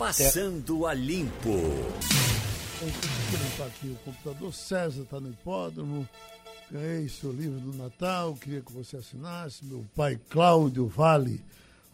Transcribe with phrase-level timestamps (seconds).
[0.00, 1.50] Passando a Limpo.
[2.80, 4.54] Vou aqui o computador.
[4.54, 6.08] César está no hipódromo.
[6.70, 8.34] Ganhei seu livro do Natal.
[8.34, 9.62] Queria que você assinasse.
[9.62, 11.42] Meu pai, Cláudio Vale,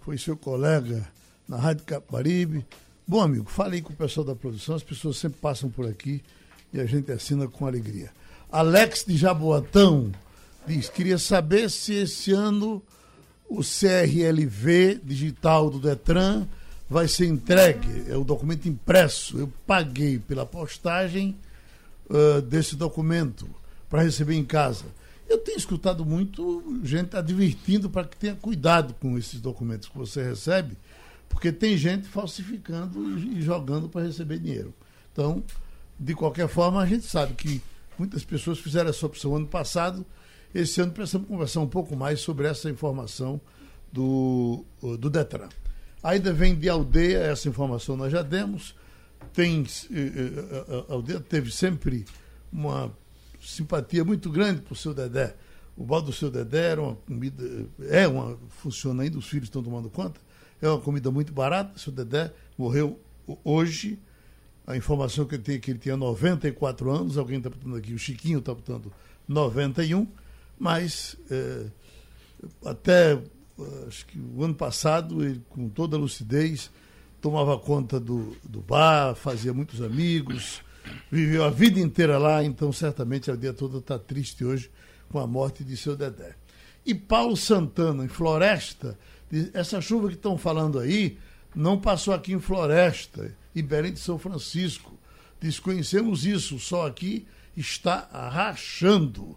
[0.03, 1.04] foi seu colega
[1.48, 2.64] na Rádio Caparibe.
[3.04, 4.77] Bom, amigo, fale aí com o pessoal da produção.
[4.77, 6.23] As pessoas sempre passam por aqui
[6.73, 8.13] e a gente assina com alegria.
[8.53, 10.13] Alex de Jaboatão
[10.65, 12.81] diz: queria saber se esse ano
[13.49, 16.47] o CRLV digital do Detran
[16.88, 19.38] vai ser entregue, é o documento impresso.
[19.38, 21.36] Eu paguei pela postagem
[22.08, 23.48] uh, desse documento
[23.88, 24.84] para receber em casa.
[25.28, 30.22] Eu tenho escutado muito gente advertindo para que tenha cuidado com esses documentos que você
[30.22, 30.77] recebe,
[31.28, 34.72] porque tem gente falsificando e, jogando para receber dinheiro.
[35.12, 35.42] Então,
[35.98, 37.60] de qualquer forma, a gente sabe que
[37.98, 40.06] muitas pessoas fizeram essa opção ano passado.
[40.55, 43.41] Esse ano precisamos conversar um pouco mais sobre essa informação
[43.92, 45.48] do, do Detran.
[46.02, 48.74] Ainda vem de aldeia, essa informação nós já demos.
[49.32, 52.05] Tem, eh, eh, a aldeia teve sempre
[52.52, 52.92] uma
[53.41, 55.34] simpatia muito grande para o seu Dedé.
[55.77, 57.44] O balde do seu Dedé era uma comida,
[57.89, 60.20] é uma, funciona ainda, os filhos estão tomando conta,
[60.61, 61.77] é uma comida muito barata.
[61.77, 62.98] O seu Dedé morreu
[63.44, 63.98] hoje.
[64.67, 67.94] A informação que eu tenho é que ele tinha 94 anos, alguém está botando aqui,
[67.94, 68.92] o Chiquinho está botando
[69.28, 70.08] 91,
[70.58, 71.67] mas é,
[72.64, 73.22] até
[73.86, 76.70] acho que o ano passado, ele, com toda a lucidez,
[77.20, 80.62] tomava conta do, do bar, fazia muitos amigos,
[81.10, 84.70] viveu a vida inteira lá, então certamente a dia toda está triste hoje
[85.08, 86.34] com a morte de seu Dedé.
[86.84, 88.98] E Paulo Santana, em Floresta,
[89.52, 91.18] essa chuva que estão falando aí
[91.54, 94.96] não passou aqui em Floresta, em Belém de São Francisco.
[95.40, 99.36] Desconhecemos isso, só aqui está rachando.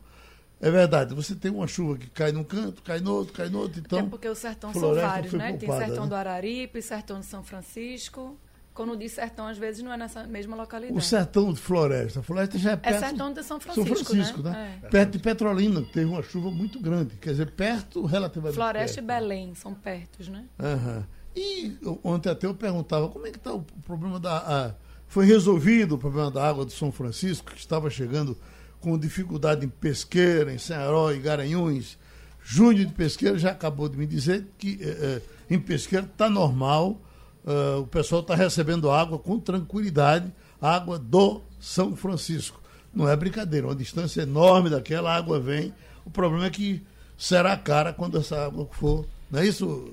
[0.62, 3.60] É verdade, você tem uma chuva que cai num canto, cai no outro, cai no
[3.60, 4.00] outro, então...
[4.00, 5.54] É porque o sertão são vários, né?
[5.54, 6.10] Poupada, tem sertão né?
[6.10, 8.38] do Araripe, sertão de São Francisco.
[8.74, 10.98] Quando diz sertão, às vezes não é nessa mesma localidade.
[10.98, 12.22] O sertão de Floresta.
[12.22, 12.96] Floresta já é, é perto...
[12.96, 14.52] É sertão de São Francisco, São Francisco né?
[14.52, 14.80] né?
[14.84, 14.88] É.
[14.88, 17.16] Perto de Petrolina, que teve uma chuva muito grande.
[17.16, 19.04] Quer dizer, perto relativamente Floresta perto.
[19.04, 20.46] e Belém são pertos, né?
[20.60, 21.04] Uhum.
[21.36, 24.38] E ontem até eu perguntava, como é que está o problema da...
[24.38, 24.74] A...
[25.08, 28.38] Foi resolvido o problema da água do São Francisco, que estava chegando
[28.80, 31.98] com dificuldade em Pesqueira, em Senharó e Garanhuns.
[32.44, 37.02] Júnior de Pesqueira já acabou de me dizer que eh, eh em Pesqueira está normal,
[37.44, 40.32] uh, o pessoal está recebendo água com tranquilidade,
[40.62, 42.62] água do São Francisco.
[42.94, 45.74] Não é brincadeira, uma distância enorme daquela, água vem.
[46.06, 46.84] O problema é que
[47.18, 49.08] será cara quando essa água for.
[49.32, 49.92] Não é isso?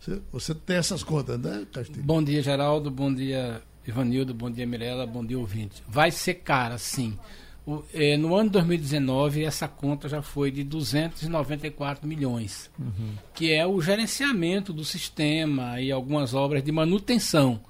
[0.00, 2.02] Você, você tem essas contas, né, Castilho?
[2.02, 2.90] Bom dia, Geraldo.
[2.90, 4.34] Bom dia, Ivanildo.
[4.34, 5.06] Bom dia, Mirella.
[5.06, 5.82] Bom dia, ouvinte.
[5.88, 7.18] Vai ser cara, sim.
[7.64, 13.14] O, eh, no ano 2019, essa conta já foi de 294 milhões, uhum.
[13.32, 17.60] que é o gerenciamento do sistema e algumas obras de manutenção,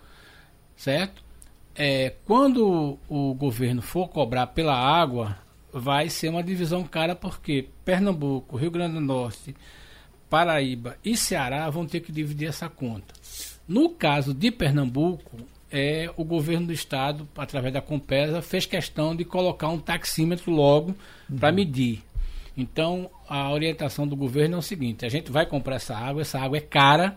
[0.74, 1.22] certo?
[1.74, 5.38] É, quando o governo for cobrar pela água,
[5.72, 9.54] vai ser uma divisão cara, porque Pernambuco, Rio Grande do Norte,
[10.28, 13.14] Paraíba e Ceará vão ter que dividir essa conta.
[13.68, 15.36] No caso de Pernambuco,
[15.72, 20.94] é, o governo do estado, através da Compesa, fez questão de colocar um taxímetro logo
[21.30, 21.38] uhum.
[21.38, 22.02] para medir.
[22.56, 26.38] Então, a orientação do governo é o seguinte: a gente vai comprar essa água, essa
[26.38, 27.16] água é cara,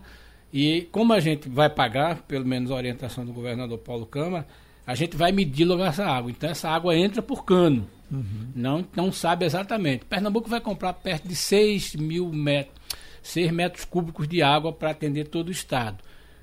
[0.50, 4.46] e como a gente vai pagar, pelo menos a orientação do governador Paulo Câmara,
[4.86, 6.30] a gente vai medir logo essa água.
[6.30, 7.86] Então, essa água entra por cano.
[8.10, 8.52] Uhum.
[8.54, 10.06] Não, não sabe exatamente.
[10.06, 12.74] Pernambuco vai comprar perto de 6 mil metros,
[13.22, 16.02] 6 metros cúbicos de água para atender todo o estado.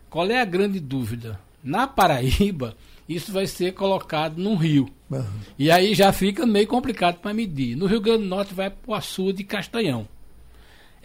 [0.10, 1.40] Qual é a grande dúvida?
[1.64, 2.76] Na Paraíba,
[3.08, 4.90] isso vai ser colocado num rio.
[5.10, 5.24] Uhum.
[5.58, 7.76] E aí já fica meio complicado para medir.
[7.76, 10.08] No Rio Grande do Norte vai para o açude de Castanhão.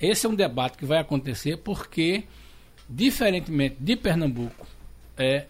[0.01, 2.25] Esse é um debate que vai acontecer porque,
[2.89, 4.67] diferentemente de Pernambuco,
[5.17, 5.47] é,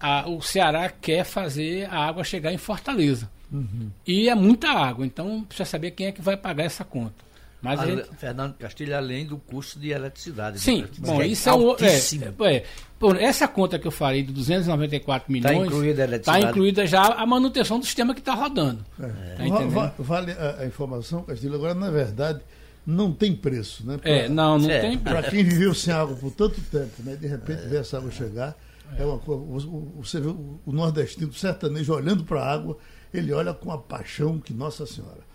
[0.00, 3.30] a, o Ceará quer fazer a água chegar em Fortaleza.
[3.50, 3.90] Uhum.
[4.06, 7.27] E é muita água, então precisa saber quem é que vai pagar essa conta.
[7.60, 8.08] Mas gente...
[8.16, 10.60] Fernando Castilho, além do custo de eletricidade.
[10.60, 11.48] Sim, bom, isso
[11.80, 12.64] é, é, é,
[13.00, 15.52] Bom, essa conta que eu falei de 294 tá milhões.
[15.52, 16.38] Está incluída a eletricidade.
[16.38, 18.84] Está incluída já a manutenção do sistema que está rodando.
[19.00, 19.50] É.
[19.74, 22.40] Tá vale a, a, informação, Castilho, agora, na verdade,
[22.86, 23.98] não tem preço, né?
[23.98, 27.16] Pra, é, não, não tem Para quem viveu sem água por tanto tempo, né?
[27.16, 28.56] De repente ver essa água chegar.
[28.96, 29.66] É uma coisa,
[29.96, 32.78] você vê o nordestino o sertanejo olhando para a água,
[33.12, 35.26] ele olha com a paixão que Nossa Senhora.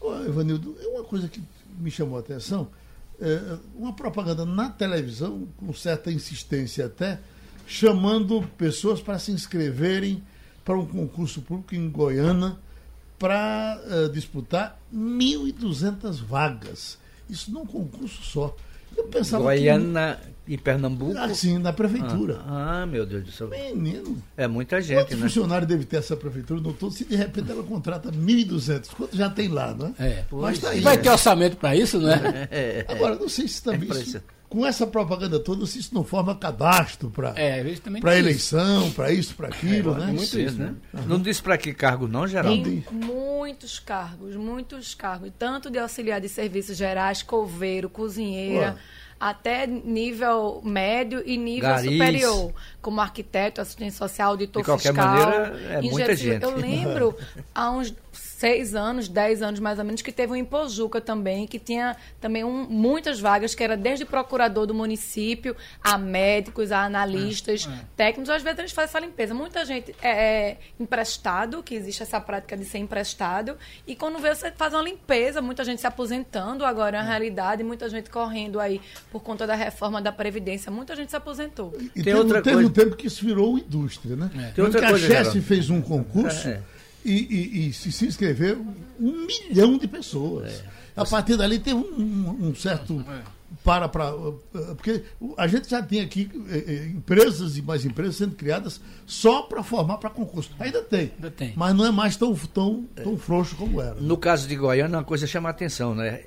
[0.00, 1.42] Ô, Ivanildo, é uma coisa que
[1.78, 2.68] me chamou a atenção,
[3.20, 7.20] é, uma propaganda na televisão, com certa insistência até,
[7.66, 10.22] chamando pessoas para se inscreverem
[10.64, 12.56] para um concurso público em Goiânia
[13.18, 16.98] para uh, disputar 1.200 vagas.
[17.28, 18.56] Isso num concurso só.
[18.96, 20.54] Eu pensava Goiânia que...
[20.54, 21.16] e Pernambuco?
[21.18, 22.40] Assim, na prefeitura.
[22.46, 23.48] Ah, ah, meu Deus do céu.
[23.48, 24.22] Menino.
[24.36, 25.22] É muita gente, Quantos né?
[25.28, 26.92] funcionários deve ter essa prefeitura no todo?
[26.92, 30.06] Se de repente ela contrata 1.200, quanto já tem lá, não é?
[30.06, 30.24] É.
[30.30, 30.80] Mas tá aí.
[30.80, 32.48] Vai ter orçamento para isso, não é?
[32.50, 32.86] é?
[32.88, 33.90] Agora, não sei se também.
[33.90, 34.20] É isso,
[34.54, 39.48] com essa propaganda toda, se isso não forma cadastro para é, eleição, para isso, para
[39.48, 40.06] aquilo, é, né?
[40.12, 40.76] Muito isso, né?
[40.92, 41.02] Uhum.
[41.06, 42.62] Não disse para que cargo não, Geraldo?
[42.62, 48.76] Tem muitos cargos, muitos cargos, tanto de auxiliar de serviços gerais, coveiro, cozinheira, Ué.
[49.18, 51.90] até nível médio e nível Garis.
[51.90, 54.76] superior, como arquiteto, assistente social, auditor fiscal.
[54.76, 56.44] De qualquer fiscal, maneira, é muita gente.
[56.44, 57.16] Eu lembro,
[57.52, 57.92] há uns
[58.44, 61.96] seis anos, dez anos mais ou menos, que teve um em Pojuca também, que tinha
[62.20, 67.70] também um, muitas vagas, que era desde procurador do município, a médicos, a analistas, é,
[67.70, 67.80] é.
[67.96, 68.28] técnicos.
[68.28, 69.32] Às vezes a gente faz essa limpeza.
[69.32, 73.56] Muita gente é, é, emprestado, que existe essa prática de ser emprestado,
[73.86, 77.64] e quando vê, você faz uma limpeza, muita gente se aposentando agora, é uma realidade,
[77.64, 78.78] muita gente correndo aí
[79.10, 81.72] por conta da reforma da Previdência, muita gente se aposentou.
[81.80, 82.68] E, e tem teve, outra teve coisa...
[82.68, 84.30] um tempo que isso virou indústria, né?
[84.36, 84.50] É.
[84.50, 86.60] Tem outra coisa, a Chess fez um concurso é,
[87.04, 88.66] e, e, e se, se inscreveram
[88.98, 90.52] um milhão de pessoas.
[90.52, 90.64] É.
[90.96, 94.12] A partir dali teve um, um certo é para para
[94.76, 95.02] porque
[95.36, 99.62] a gente já tem aqui eh, eh, empresas e mais empresas sendo criadas só para
[99.62, 100.50] formar para concurso.
[100.58, 103.94] Ainda tem, Ainda tem, mas não é mais tão tão, tão frouxo como era.
[103.94, 106.20] No caso de Goiânia, uma coisa chama a atenção, né?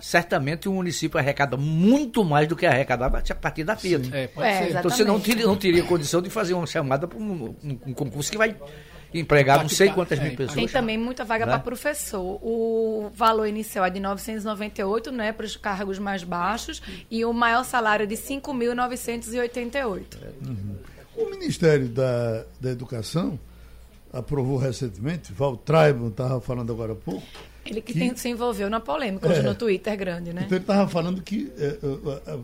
[0.00, 4.10] certamente o município arrecada muito mais do que arrecadava a partir da Fiat.
[4.12, 7.54] É, é, então você não teria, não teria condição de fazer uma chamada para um,
[7.62, 8.56] um, um concurso que vai
[9.12, 10.54] empregado não sei quantas mil pessoas.
[10.54, 11.52] Tem também muita vaga né?
[11.52, 12.38] para professor.
[12.42, 17.64] O valor inicial é de 998, né, para os cargos mais baixos, e o maior
[17.64, 20.02] salário é de 5.988.
[20.46, 20.76] Uhum.
[21.16, 23.38] O Ministério da, da Educação
[24.12, 27.26] aprovou recentemente, Val Traiban estava falando agora há pouco.
[27.64, 30.42] Ele que, que tem, se envolveu na polêmica hoje é, no Twitter grande, né?
[30.44, 32.38] Então ele estava falando que é, é, é,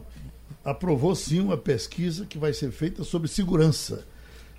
[0.65, 4.07] aprovou sim uma pesquisa que vai ser feita sobre segurança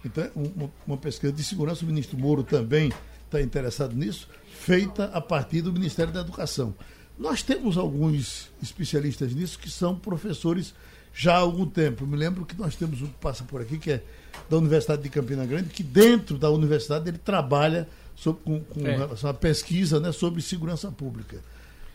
[0.04, 2.92] então, uma, uma pesquisa de segurança, o ministro Moro também
[3.26, 4.28] está interessado nisso,
[4.60, 6.74] feita a partir do Ministério da Educação.
[7.18, 10.74] Nós temos alguns especialistas nisso que são professores
[11.14, 12.04] já há algum tempo.
[12.04, 14.04] Eu me lembro que nós temos um que passa por aqui, que é
[14.50, 18.96] da Universidade de Campina Grande, que dentro da universidade ele trabalha sobre, com, com é.
[18.96, 21.44] relação à pesquisa né, sobre segurança pública.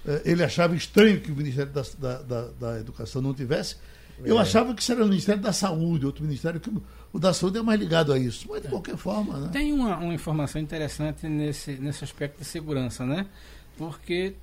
[0.06, 3.76] É, ele achava estranho que o Ministério da, da, da, da Educação não tivesse.
[4.22, 4.42] Eu é.
[4.42, 6.70] achava que isso era o Ministério da Saúde, outro ministério que
[7.12, 9.38] o da saúde é mais ligado a isso, mas de qualquer forma.
[9.38, 9.48] Né?
[9.52, 13.26] Tem uma, uma informação interessante nesse, nesse aspecto de segurança, né?
[13.76, 14.34] Porque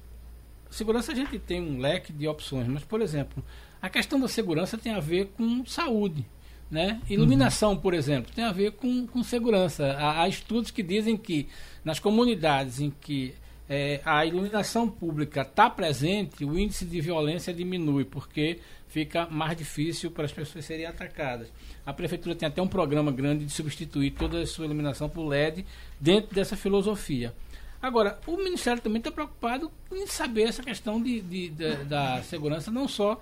[0.70, 3.44] segurança a gente tem um leque de opções, mas, por exemplo,
[3.82, 6.26] a questão da segurança tem a ver com saúde.
[6.70, 7.02] Né?
[7.10, 7.78] Iluminação, uhum.
[7.78, 9.88] por exemplo, tem a ver com, com segurança.
[9.88, 11.50] Há, há, estudos que dizem que
[11.84, 13.34] nas comunidades em que
[13.68, 18.60] é, a iluminação pública está presente, o índice de violência diminui, porque
[18.92, 21.48] fica mais difícil para as pessoas serem atacadas.
[21.86, 25.66] A prefeitura tem até um programa grande de substituir toda a sua iluminação por LED
[26.00, 27.34] dentro dessa filosofia.
[27.82, 32.70] Agora, o Ministério também está preocupado em saber essa questão de, de, de, da segurança,
[32.70, 33.20] não só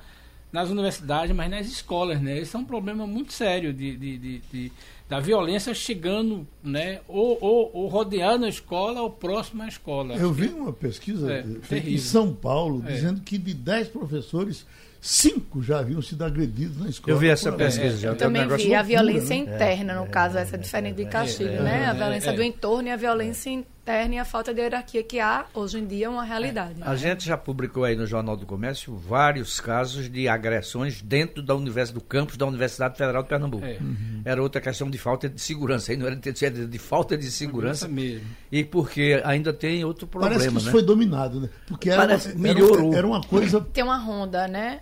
[0.51, 2.19] nas universidades, mas nas escolas.
[2.19, 2.39] Né?
[2.39, 4.71] Esse é um problema muito sério de, de
[5.09, 10.13] da violência chegando, né, ou, ou, ou, rodeando a escola ou próximo à escola.
[10.13, 12.93] Eu vi uma pesquisa é, feita em São Paulo é.
[12.93, 14.67] dizendo que de 10 professores,
[15.01, 17.13] cinco já haviam sido agredidos na escola.
[17.13, 18.09] Eu vi essa pesquisa já.
[18.09, 19.41] Eu também vi loucura, a violência né?
[19.41, 21.85] interna, no é, caso, essa é diferente de é, né?
[21.87, 25.19] A violência do entorno e a violência interna interna e a falta de hierarquia que
[25.19, 26.79] há hoje em dia é uma realidade.
[26.79, 26.85] É.
[26.85, 31.55] A gente já publicou aí no Jornal do Comércio vários casos de agressões dentro da
[31.55, 33.65] universidade, do campus da Universidade Federal de Pernambuco.
[33.65, 33.77] É.
[33.81, 34.21] Uhum.
[34.23, 37.31] Era outra questão de falta de segurança, aí não era de, de, de falta de
[37.31, 37.87] segurança.
[37.87, 38.27] mesmo.
[38.51, 40.35] E porque ainda tem outro problema.
[40.35, 40.71] Parece que isso né?
[40.71, 41.49] foi dominado, né?
[41.67, 42.93] Porque era, Parece, uma, melhorou.
[42.93, 43.59] Era, uma coisa.
[43.73, 44.81] Tem uma ronda, né?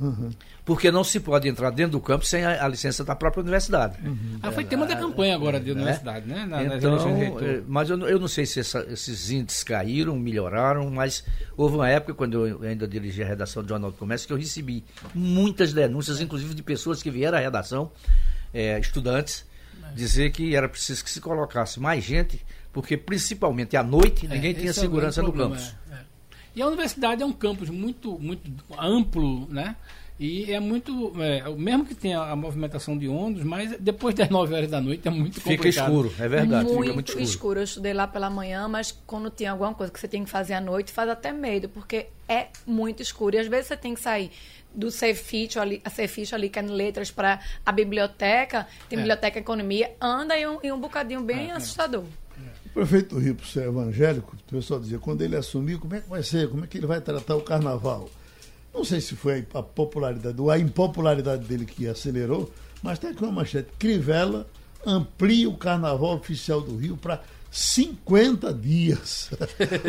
[0.00, 0.30] Uhum
[0.70, 3.98] porque não se pode entrar dentro do campo sem a, a licença da própria universidade.
[4.06, 4.38] Uhum.
[4.40, 6.46] Ah, foi tema da campanha agora da é, universidade, né?
[6.46, 6.96] Na, então,
[7.40, 11.24] é, mas eu, eu, não sei se essa, esses índices caíram, melhoraram, mas
[11.56, 14.36] houve uma época, quando eu ainda dirigi a redação do Jornal do Comércio, que eu
[14.36, 17.90] recebi muitas denúncias, inclusive de pessoas que vieram à redação,
[18.54, 19.44] é, estudantes,
[19.92, 24.54] dizer que era preciso que se colocasse mais gente, porque principalmente à noite é, ninguém
[24.54, 25.74] tinha segurança é no campus.
[25.90, 25.98] É,
[26.54, 28.48] e a universidade é um campus muito, muito
[28.78, 29.74] amplo, né?
[30.20, 31.14] E é muito.
[31.18, 35.08] É, mesmo que tenha a movimentação de ondas, mas depois das 9 horas da noite
[35.08, 35.62] é muito complicado.
[35.62, 36.64] Fica escuro, é verdade.
[36.66, 37.24] Muito, fica muito escuro.
[37.24, 37.60] escuro.
[37.60, 40.52] Eu estudei lá pela manhã, mas quando tem alguma coisa que você tem que fazer
[40.52, 43.34] à noite, faz até medo, porque é muito escuro.
[43.34, 44.30] E às vezes você tem que sair
[44.74, 49.00] do Cefit ali, a Cefit ali, que é letras, para a biblioteca, tem é.
[49.00, 51.52] biblioteca economia, anda em um, em um bocadinho bem é, é.
[51.52, 52.04] assustador.
[52.66, 56.00] O prefeito do Rio, por ser evangélico, o pessoal dizia, quando ele assumir, como é
[56.00, 56.50] que vai ser?
[56.50, 58.10] Como é que ele vai tratar o carnaval?
[58.72, 63.22] Não sei se foi a popularidade ou a impopularidade dele que acelerou, mas tem aqui
[63.22, 63.68] uma manchete.
[63.78, 64.46] Crivella
[64.86, 69.30] amplia o carnaval oficial do Rio para 50 dias.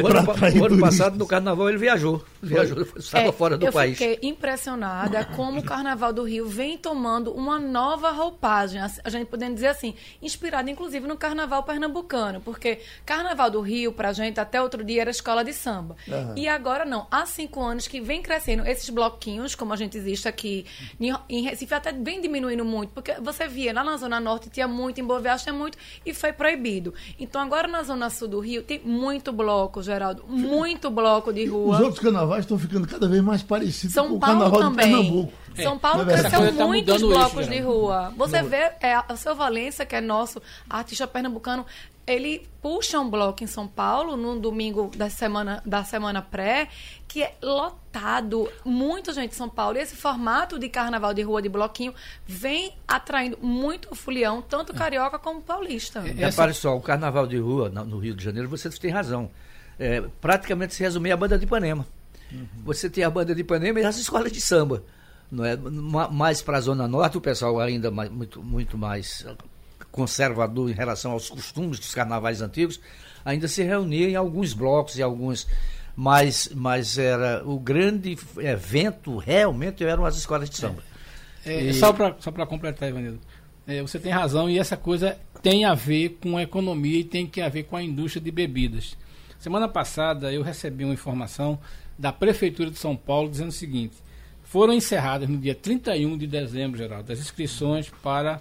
[0.02, 2.24] O ano, o ano passado, no carnaval, ele viajou.
[2.42, 4.00] Viajou, estava é, fora do eu país.
[4.00, 8.82] Eu fiquei impressionada como o carnaval do Rio vem tomando uma nova roupagem.
[8.82, 12.42] A gente podendo dizer assim, inspirada inclusive no carnaval pernambucano.
[12.42, 15.96] Porque carnaval do Rio, pra gente, até outro dia era escola de samba.
[16.08, 16.34] Uhum.
[16.36, 17.08] E agora não.
[17.12, 20.66] Há cinco anos que vem crescendo esses bloquinhos, como a gente existe aqui
[21.30, 22.92] em Recife, até vem diminuindo muito.
[22.92, 26.14] Porque você via lá na Zona Norte, tinha muito, em Boa Viagem tinha muito, e
[26.14, 26.94] foi proibido.
[27.20, 30.24] Então agora na Zona Sul do Rio tem muito bloco, Geraldo.
[30.28, 31.76] Muito bloco de rua.
[31.76, 34.86] Os outros carnavais estão ficando cada vez mais parecidos São com Paulo o carnaval também.
[34.86, 35.34] de Pernambuco.
[35.58, 35.64] É.
[35.64, 38.14] São Paulo é cresceu tá muitos blocos de rua.
[38.16, 41.66] Você vê é, o seu Valença, que é nosso artista pernambucano,
[42.12, 46.68] ele puxa um bloco em São Paulo no domingo da semana, da semana pré,
[47.08, 49.78] que é lotado, muita gente em São Paulo.
[49.78, 51.94] E esse formato de carnaval de rua, de bloquinho,
[52.26, 56.00] vem atraindo muito fulião, tanto carioca como paulista.
[56.00, 59.30] É, Repare só, o carnaval de rua no Rio de Janeiro, você tem razão.
[59.80, 61.88] É, praticamente se resumir a banda de Ipanema.
[62.32, 62.48] Uhum.
[62.66, 64.84] Você tem a banda de Ipanema e as escolas de samba.
[65.32, 65.56] Não é?
[65.56, 69.26] Mais para a Zona Norte, o pessoal ainda mais, muito, muito mais
[69.92, 72.80] conservador em relação aos costumes dos carnavais antigos,
[73.26, 75.48] ainda se reunia em alguns blocos e alguns
[75.96, 80.84] mas mas era o grande evento realmente eram as escolas de samba.
[81.46, 81.74] É, e...
[81.74, 83.20] Só para só para completar, Ivanildo,
[83.68, 87.28] é, você tem razão e essa coisa tem a ver com a economia e tem
[87.28, 88.98] que a ver com a indústria de bebidas.
[89.40, 91.60] Semana passada eu recebi uma informação
[91.98, 93.96] da prefeitura de São Paulo dizendo o seguinte:
[94.44, 98.40] foram encerradas no dia 31 de dezembro, Geraldo, as inscrições para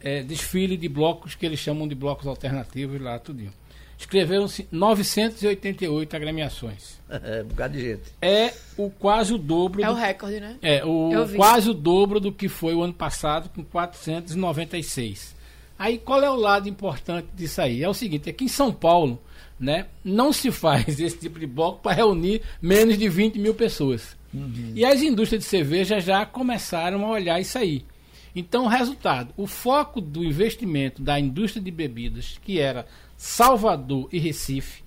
[0.00, 3.52] é, desfile de blocos que eles chamam de blocos alternativos lá, tudinho.
[3.98, 6.98] Escreveram-se 988 agremiações.
[7.10, 8.02] É, um bocado de gente.
[8.20, 9.82] É o quase o dobro.
[9.82, 10.56] É do, o recorde, né?
[10.60, 15.34] É, o quase o dobro do que foi o ano passado, com 496.
[15.78, 17.82] Aí qual é o lado importante disso aí?
[17.82, 19.18] É o seguinte, aqui em São Paulo,
[19.58, 24.14] né, não se faz esse tipo de bloco para reunir menos de 20 mil pessoas.
[24.34, 24.72] Uhum.
[24.74, 27.86] E as indústrias de cerveja já começaram a olhar isso aí.
[28.34, 34.18] Então, o resultado, o foco do investimento da indústria de bebidas, que era Salvador e
[34.18, 34.82] Recife,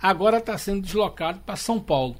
[0.00, 2.16] agora está sendo deslocado para São Paulo.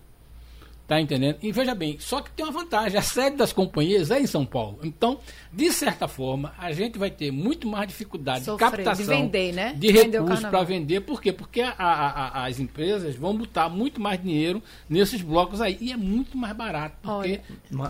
[0.90, 1.36] Tá entendendo?
[1.40, 4.44] E veja bem, só que tem uma vantagem, a sede das companhias é em São
[4.44, 4.80] Paulo.
[4.82, 5.20] Então,
[5.52, 9.52] de certa forma, a gente vai ter muito mais dificuldade Sofrer, de captação de, vender,
[9.52, 9.72] né?
[9.78, 11.02] de recursos para vender.
[11.02, 11.32] Por quê?
[11.32, 15.78] Porque a, a, as empresas vão botar muito mais dinheiro nesses blocos aí.
[15.80, 16.96] E é muito mais barato.
[17.00, 17.40] Porque...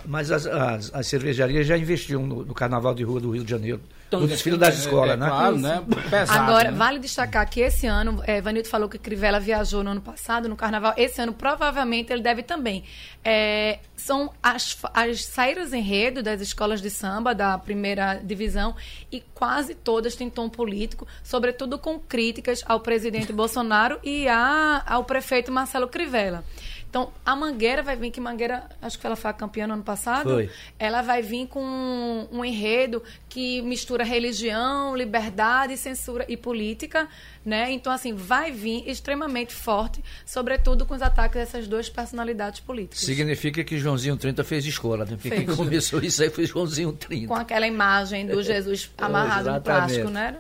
[0.04, 3.50] Mas as, as, as cervejarias já investiram no, no Carnaval de Rua do Rio de
[3.50, 3.80] Janeiro
[4.18, 5.26] no desfile das escolas, é, né?
[5.26, 5.84] Claro, né?
[6.08, 6.76] Pesado, Agora, né?
[6.76, 10.56] vale destacar que esse ano, é, Vanildo falou que Crivella viajou no ano passado, no
[10.56, 10.94] carnaval.
[10.96, 12.84] Esse ano, provavelmente, ele deve também.
[13.24, 18.74] É, são as, as saídas enredo das escolas de samba da primeira divisão
[19.12, 25.04] e quase todas têm tom político, sobretudo com críticas ao presidente Bolsonaro e a, ao
[25.04, 26.44] prefeito Marcelo Crivella.
[26.90, 29.82] Então, a Mangueira vai vir, que Mangueira, acho que ela foi a campeã no ano
[29.84, 30.30] passado.
[30.30, 30.50] Foi.
[30.76, 37.08] Ela vai vir com um, um enredo que mistura religião, liberdade, censura e política,
[37.46, 37.70] né?
[37.70, 42.98] Então, assim, vai vir extremamente forte, sobretudo com os ataques dessas duas personalidades políticas.
[42.98, 45.16] Significa que Joãozinho 30 fez escola, né?
[45.22, 47.28] Quem começou isso aí foi Joãozinho 30.
[47.28, 50.38] Com aquela imagem do Jesus amarrado no plástico, né?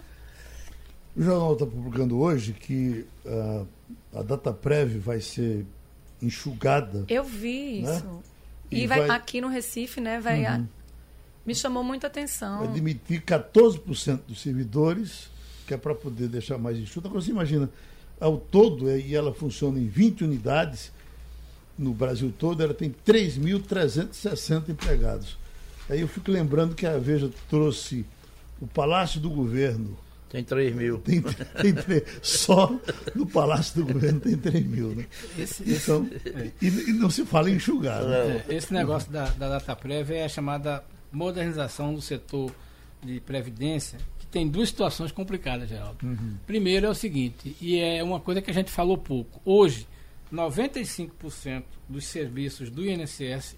[1.16, 3.66] O jornal está publicando hoje que uh,
[4.12, 5.64] a data prévia vai ser
[6.22, 7.04] enxugada.
[7.08, 7.96] Eu vi né?
[7.96, 8.22] isso.
[8.70, 10.66] E, e vai, vai, aqui no Recife, né, vai uhum.
[11.44, 12.60] me chamou muita atenção.
[12.60, 15.28] Vai demitir 14% dos servidores,
[15.66, 17.08] que é para poder deixar mais enxuta.
[17.08, 17.68] Agora você imagina,
[18.20, 20.92] ao todo, é, e ela funciona em 20 unidades
[21.80, 25.38] no Brasil todo, ela tem 3.360 empregados.
[25.88, 28.04] Aí eu fico lembrando que a Veja trouxe
[28.60, 29.96] o Palácio do Governo,
[30.30, 30.98] tem 3 mil.
[30.98, 31.20] Tem,
[31.60, 32.72] tem 3, só
[33.16, 34.94] no Palácio do Governo tem 3 mil.
[34.94, 35.06] Né?
[35.36, 36.52] Esse, então, é.
[36.62, 38.02] e, e, não se fala em enxugar.
[38.04, 38.44] Né?
[38.48, 42.52] É, esse negócio da, da data prévia é a chamada modernização do setor
[43.02, 45.98] de previdência, que tem duas situações complicadas, Geraldo.
[46.06, 46.36] Uhum.
[46.46, 49.40] Primeiro é o seguinte, e é uma coisa que a gente falou pouco.
[49.44, 49.84] Hoje,
[50.32, 53.56] 95% dos serviços do INSS,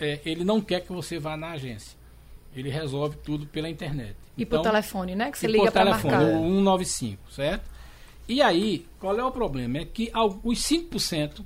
[0.00, 1.96] é, ele não quer que você vá na agência.
[2.60, 4.16] Ele resolve tudo pela internet.
[4.36, 5.30] E então, por telefone, né?
[5.30, 6.22] Que você liga para marcar.
[6.22, 7.68] o 195, certo?
[8.28, 9.78] E aí, qual é o problema?
[9.78, 10.12] É que
[10.44, 11.44] os 5%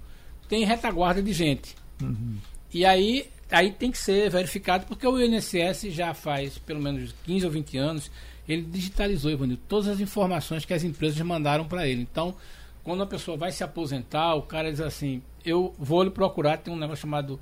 [0.49, 1.77] tem retaguarda de gente.
[2.01, 2.37] Uhum.
[2.75, 7.47] E aí, aí tem que ser verificado, porque o INSS já faz pelo menos 15
[7.47, 8.11] ou 20 anos,
[8.49, 12.03] ele digitalizou, Ivanildo, todas as informações que as empresas mandaram para ele.
[12.03, 12.35] Então,
[12.83, 16.75] quando a pessoa vai se aposentar, o cara diz assim, eu vou lhe procurar, tem
[16.75, 17.39] um negócio chamado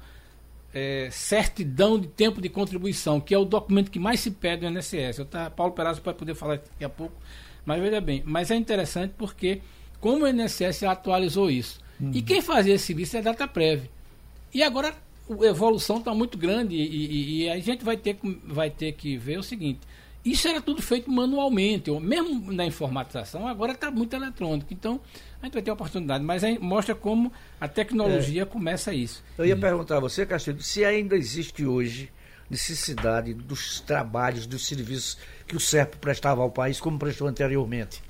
[0.72, 4.78] é, certidão de tempo de contribuição, que é o documento que mais se pede no
[4.78, 5.18] INSS.
[5.18, 7.14] Eu tá, Paulo Perazzo pode poder falar daqui a pouco,
[7.64, 9.60] mas veja bem, mas é interessante porque
[10.00, 11.80] como o INSS atualizou isso.
[12.00, 12.12] Uhum.
[12.14, 13.90] E quem fazia esse serviço é a DataPrev.
[14.52, 14.94] E agora
[15.28, 19.16] a evolução está muito grande e, e, e, a gente vai ter, vai ter que
[19.16, 19.80] ver o seguinte.
[20.24, 24.72] Isso era tudo feito manualmente, mesmo na informatização, agora está muito eletrônico.
[24.72, 25.00] Então,
[25.40, 28.44] a gente vai ter oportunidade, mas aí mostra como a tecnologia é.
[28.44, 29.22] começa isso.
[29.38, 32.10] Eu ia perguntar a você, Castilho, se ainda existe hoje
[32.50, 35.16] necessidade dos trabalhos, dos serviços
[35.46, 38.02] que o SERP prestava ao país, como prestou anteriormente.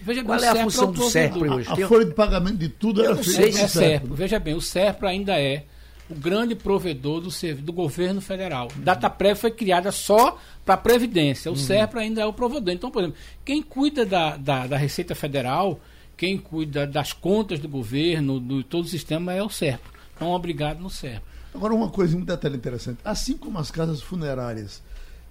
[0.00, 1.68] Veja Qual bem, é a função do SERP hoje?
[1.68, 4.06] A, a folha de pagamento de tudo era feita é SERP.
[4.06, 5.64] Veja bem, o SERP ainda é
[6.10, 7.30] o grande provedor do,
[7.62, 8.68] do governo federal.
[8.74, 8.82] Uhum.
[8.82, 11.50] DataPrev foi criada só para a Previdência.
[11.50, 11.60] O uhum.
[11.60, 12.74] SERP ainda é o provedor.
[12.74, 15.78] Então, por exemplo, quem cuida da, da, da Receita Federal
[16.16, 19.92] quem cuida das contas do governo, do todo o sistema, é o SERPRO.
[20.14, 21.32] Então, obrigado no SERPRO.
[21.54, 22.98] Agora, uma coisa, um detalhe interessante.
[23.04, 24.82] Assim como as casas funerárias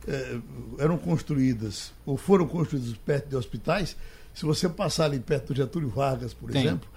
[0.07, 0.39] eh,
[0.77, 3.95] eram construídas ou foram construídas perto de hospitais,
[4.33, 6.61] se você passar ali perto do Getúlio Vargas, por Tem.
[6.61, 6.89] exemplo,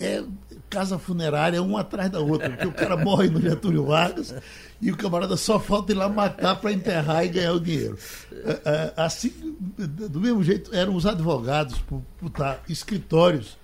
[0.00, 0.22] é
[0.68, 4.34] casa funerária uma atrás da outra, porque o cara morre no Getúlio Vargas
[4.80, 7.98] e o camarada só falta ir lá matar para enterrar e ganhar o dinheiro.
[8.32, 13.56] É, é, assim, do mesmo jeito, eram os advogados por, estar escritórios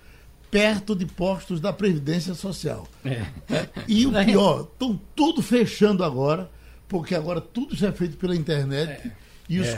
[0.49, 2.87] perto de postos da Previdência Social.
[3.03, 3.25] É.
[3.53, 6.49] É, e o pior, estão tudo fechando agora,
[6.87, 8.89] porque agora tudo já é feito pela internet.
[8.91, 9.77] É e os, é.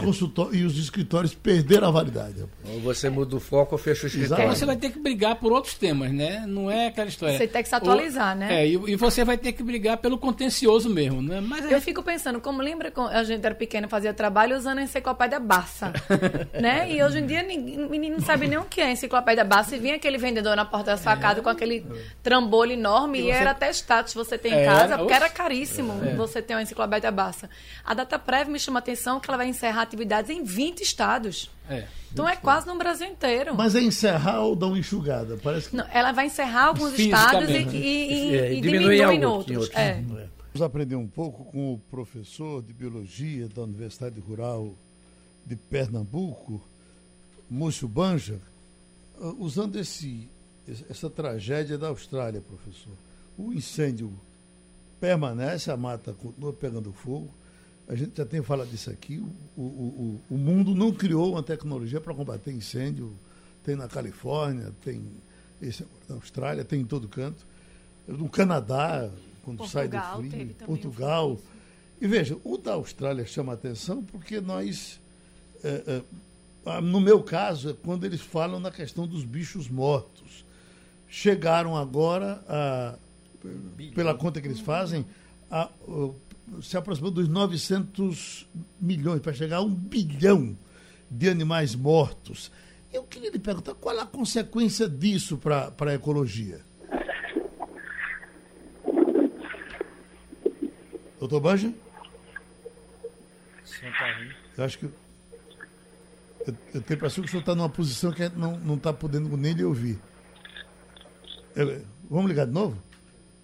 [0.53, 2.45] e os escritórios perderam a validade.
[2.65, 4.45] Ou você muda o foco ou fecha o escritório.
[4.45, 6.45] Então você vai ter que brigar por outros temas, né?
[6.47, 7.37] Não é aquela história.
[7.37, 8.61] Você tem que se atualizar, ou, né?
[8.63, 11.41] É, e, e, você vai ter que brigar pelo contencioso mesmo, né?
[11.41, 11.73] Mas é...
[11.73, 15.39] Eu fico pensando, como lembra quando a gente era pequena fazia trabalho usando a enciclopédia
[15.39, 15.91] Barça,
[16.59, 16.89] né?
[16.89, 19.75] E hoje em dia ninguém, menino não sabe nem o que é a enciclopédia Barça
[19.75, 21.17] e vinha aquele vendedor na porta da sua é.
[21.17, 21.85] casa com aquele
[22.23, 23.31] trambolho enorme e, você...
[23.31, 26.15] era até status você tem em é, casa, porque era caríssimo é.
[26.15, 27.49] você ter uma enciclopédia Barça.
[27.83, 31.49] A data prévia me chama a atenção que ela vai encerrar atividades em 20 estados.
[31.69, 33.55] É, então é quase no Brasil inteiro.
[33.55, 35.37] Mas é encerrar ou dar uma enxugada?
[35.43, 35.75] Parece que...
[35.75, 39.57] Não, ela vai encerrar alguns estados e, e, e, é, e diminui, em outros.
[39.57, 39.75] outros.
[39.75, 40.01] É.
[40.53, 44.73] Vamos aprender um pouco com o professor de biologia da Universidade Rural
[45.45, 46.61] de Pernambuco,
[47.49, 48.39] Múcio Banja,
[49.21, 50.29] ah, usando esse,
[50.89, 52.93] essa tragédia da Austrália, professor.
[53.37, 54.11] O incêndio
[54.99, 57.29] permanece, a mata continua pegando fogo
[57.87, 59.17] a gente já tem falado disso aqui,
[59.55, 63.13] o, o, o, o mundo não criou uma tecnologia para combater incêndio.
[63.63, 65.03] Tem na Califórnia, tem
[65.61, 67.45] esse, na Austrália, tem em todo canto.
[68.07, 69.09] No Canadá,
[69.43, 71.37] quando Portugal, sai do frio, Portugal.
[71.99, 74.99] E veja, o da Austrália chama atenção porque nós,
[75.63, 76.01] é,
[76.65, 80.45] é, no meu caso, é quando eles falam na questão dos bichos mortos.
[81.07, 82.95] Chegaram agora, a,
[83.95, 85.05] pela conta que eles fazem,
[85.49, 85.69] a,
[86.61, 88.47] se aproximou dos 900
[88.79, 90.57] milhões, para chegar a um bilhão
[91.09, 92.51] de animais mortos.
[92.91, 96.61] Eu queria lhe perguntar qual a consequência disso para a ecologia.
[101.19, 101.73] Doutor Banja?
[104.57, 104.85] Eu acho que.
[104.85, 109.35] Eu, eu tenho a impressão que o senhor está numa posição que não está podendo
[109.35, 109.99] nem lhe ouvir.
[111.55, 112.81] Eu, vamos ligar de novo?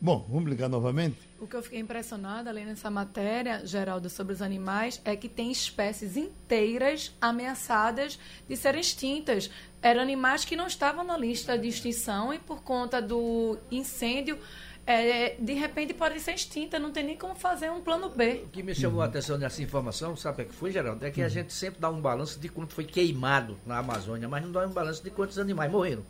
[0.04, 1.16] Bom, vamos ligar novamente.
[1.40, 5.50] O que eu fiquei impressionada, além dessa matéria, Geraldo, sobre os animais, é que tem
[5.50, 9.50] espécies inteiras ameaçadas de serem extintas.
[9.82, 14.38] Eram animais que não estavam na lista de extinção e, por conta do incêndio,
[14.86, 18.44] é, de repente podem ser extintas, não tem nem como fazer um plano B.
[18.44, 21.06] O que me chamou a atenção nessa informação, sabe o que foi, Geraldo?
[21.06, 24.44] É que a gente sempre dá um balanço de quanto foi queimado na Amazônia, mas
[24.44, 26.04] não dá um balanço de quantos animais morreram.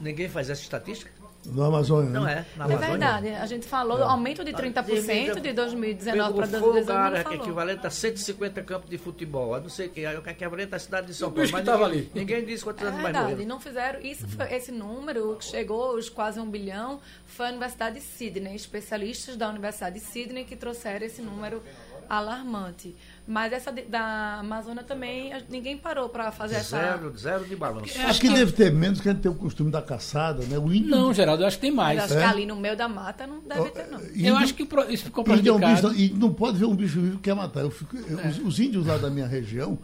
[0.00, 1.23] Ninguém faz essa estatística?
[1.46, 2.10] No Amazônia.
[2.10, 2.46] Não né?
[2.54, 2.58] é?
[2.58, 3.28] Na é verdade.
[3.28, 4.02] A gente falou é.
[4.02, 6.86] aumento de 30% de 2019 para 2019.
[6.86, 9.54] cara, que é equivalente a 150 campos de futebol.
[9.54, 11.50] Eu não sei o que, é equivalente à cidade de São Paulo.
[11.50, 12.10] Mas ninguém, ali.
[12.14, 13.46] ninguém disse quantos é anos mais morreram.
[13.46, 14.00] não fizeram.
[14.00, 18.54] Isso foi, esse número que chegou os quase um bilhão foi a Universidade de Sydney.
[18.54, 21.62] Especialistas da Universidade de Sydney que trouxeram esse número
[22.08, 22.94] alarmante.
[23.26, 27.18] Mas essa de, da Amazônia também, ninguém parou para fazer zero, essa.
[27.18, 27.98] Zero de balanço.
[28.02, 30.58] Acho que, que deve ter menos que a gente tem o costume da caçada, né?
[30.58, 30.90] O índio...
[30.90, 31.98] Não, Geraldo, eu acho que tem mais.
[31.98, 32.22] Mas acho é?
[32.22, 33.98] que ali no meio da mata não deve ter, não.
[33.98, 35.64] Índio, eu acho que isso ficou prejudicado.
[35.64, 37.60] É um bicho, e não pode ver um bicho vivo que quer matar.
[37.60, 38.28] Eu fico, eu, é.
[38.28, 39.78] os, os, índios lá da minha região.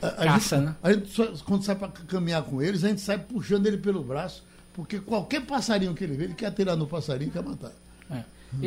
[0.00, 0.76] A, a Caça, gente, né?
[0.82, 4.02] A gente só, quando sai para caminhar com eles, a gente sai puxando ele pelo
[4.02, 7.72] braço, porque qualquer passarinho que ele vê, ele quer atirar no passarinho e quer matar.
[8.10, 8.22] É.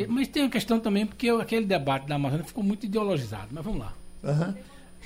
[0.08, 3.48] Mas tem a questão também, porque aquele debate da Amazônia ficou muito ideologizado.
[3.50, 3.92] Mas vamos lá.
[4.24, 4.54] Uhum.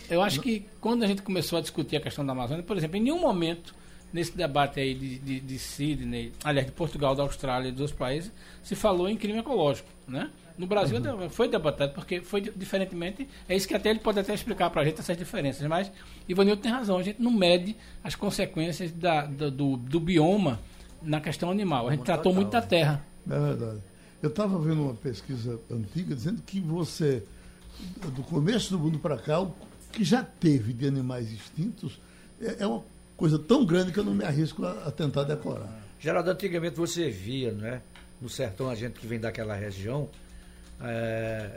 [0.08, 2.96] Eu acho que quando a gente começou a discutir a questão da Amazônia, por exemplo,
[2.96, 3.74] em nenhum momento
[4.12, 7.98] nesse debate aí de, de, de Sydney, aliás, de Portugal, da Austrália e dos outros
[7.98, 10.30] países, se falou em crime ecológico, né?
[10.58, 11.30] No Brasil uhum.
[11.30, 14.84] foi debatado, porque foi diferentemente, é isso que até ele pode até explicar para a
[14.84, 15.90] gente essas diferenças, mas
[16.28, 20.60] Ivanildo tem razão, a gente não mede as consequências da, do, do bioma
[21.00, 23.02] na questão animal, a gente tratou muito da terra.
[23.30, 23.80] É verdade.
[24.22, 27.22] Eu estava vendo uma pesquisa antiga dizendo que você,
[28.14, 29.54] do começo do mundo para cá, o
[29.90, 32.00] que já teve de animais extintos
[32.40, 32.84] é, é uma
[33.16, 35.82] coisa tão grande que eu não me arrisco a, a tentar decorar.
[35.98, 37.82] Geraldo, antigamente você via, né?
[38.20, 40.08] No sertão, a gente que vem daquela região,
[40.82, 41.50] é,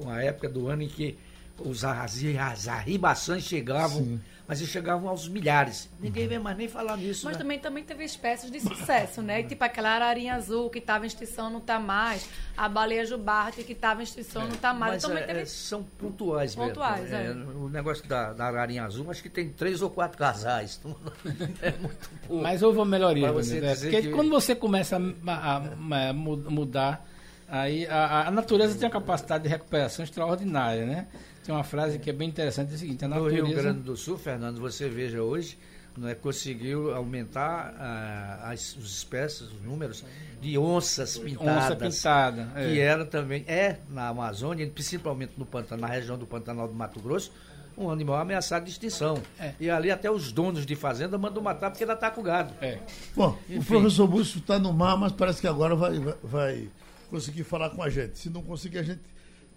[0.00, 1.16] uma época do ano em que
[1.58, 5.88] os, as, as arribações chegavam Sim mas eles chegavam aos milhares.
[6.00, 7.24] Ninguém vê mais nem falar nisso.
[7.24, 7.38] Mas né?
[7.40, 9.44] também, também teve espécies de sucesso, né?
[9.44, 12.28] tipo aquela ararinha azul que estava em extinção, não está mais.
[12.56, 14.94] A baleia jubarte que estava em extinção, é, não está mais.
[14.94, 15.40] Mas também é, teve...
[15.42, 17.48] É, são pontuais, pontuais mesmo.
[17.48, 17.54] É.
[17.54, 20.80] O negócio da, da, ararinha azul, acho que tem três ou quatro casais.
[21.62, 22.42] é muito pouco.
[22.42, 23.30] Mas houve uma melhoria.
[23.30, 23.76] Você né?
[23.76, 24.08] Porque que...
[24.10, 27.06] quando você começa a, a, a mudar,
[27.48, 31.06] aí a, a natureza tem a capacidade de recuperação extraordinária, né?
[31.44, 33.40] Tem uma frase que é bem interessante, é o seguinte, a natureza...
[33.40, 35.58] No Rio Grande do Sul, Fernando, você veja hoje,
[36.04, 40.04] é conseguiu aumentar uh, as, as espécies, os números
[40.40, 41.64] de onças pintadas.
[41.64, 42.52] Onça pintada.
[42.54, 42.68] É.
[42.68, 47.00] Que era também, é na Amazônia, principalmente no Pantanal, na região do Pantanal do Mato
[47.00, 47.32] Grosso,
[47.76, 49.20] um animal ameaçado de extinção.
[49.38, 49.54] É.
[49.58, 52.54] E ali até os donos de fazenda mandam matar porque ainda está com gado.
[52.60, 52.78] É.
[53.16, 53.58] Bom, Enfim.
[53.58, 56.68] o professor Búcio está no mar, mas parece que agora vai, vai, vai
[57.08, 58.18] conseguir falar com a gente.
[58.18, 59.00] Se não conseguir, a gente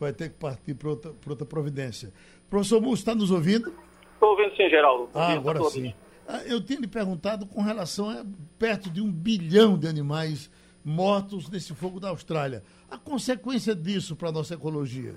[0.04, 2.14] vai ter que partir para outra, outra providência.
[2.50, 3.74] Professor Múcio, está nos ouvindo?
[4.14, 5.10] Estou ouvindo sim, Geraldo.
[5.14, 5.94] Ah, agora sim.
[6.28, 8.24] Ah, eu tinha lhe perguntado com relação a
[8.58, 10.50] perto de um bilhão de animais
[10.84, 12.64] mortos nesse fogo da Austrália.
[12.90, 15.16] A consequência disso para a nossa ecologia?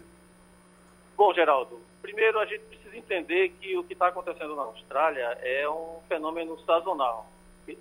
[1.17, 5.69] Bom, Geraldo, primeiro a gente precisa entender que o que está acontecendo na Austrália é
[5.69, 7.27] um fenômeno sazonal.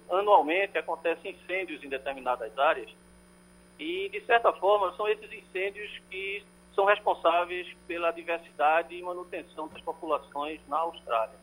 [0.10, 2.90] Anualmente acontecem incêndios em determinadas áreas
[3.80, 6.44] e, de certa forma, são esses incêndios que
[6.76, 11.36] são responsáveis pela diversidade e manutenção das populações na Austrália.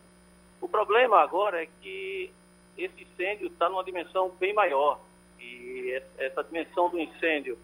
[0.61, 2.31] O problema agora é que
[2.77, 5.01] esse incêndio está numa dimensão bem maior
[5.41, 7.59] e essa dimensão do incêndio,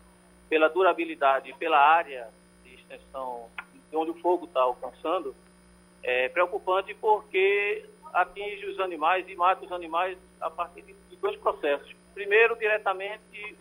[0.48, 2.28] pela durabilidade e pela área
[2.64, 3.48] de extensão
[3.90, 5.34] de onde o fogo está alcançando,
[6.02, 11.94] é preocupante porque atinge os animais e mata os animais a partir de dois processos.
[12.14, 13.56] Primeiro, diretamente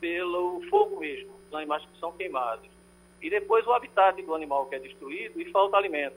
[0.00, 2.68] pelo fogo mesmo, os animais que são queimados
[3.22, 6.16] e depois o habitat do animal que é destruído e falta alimento.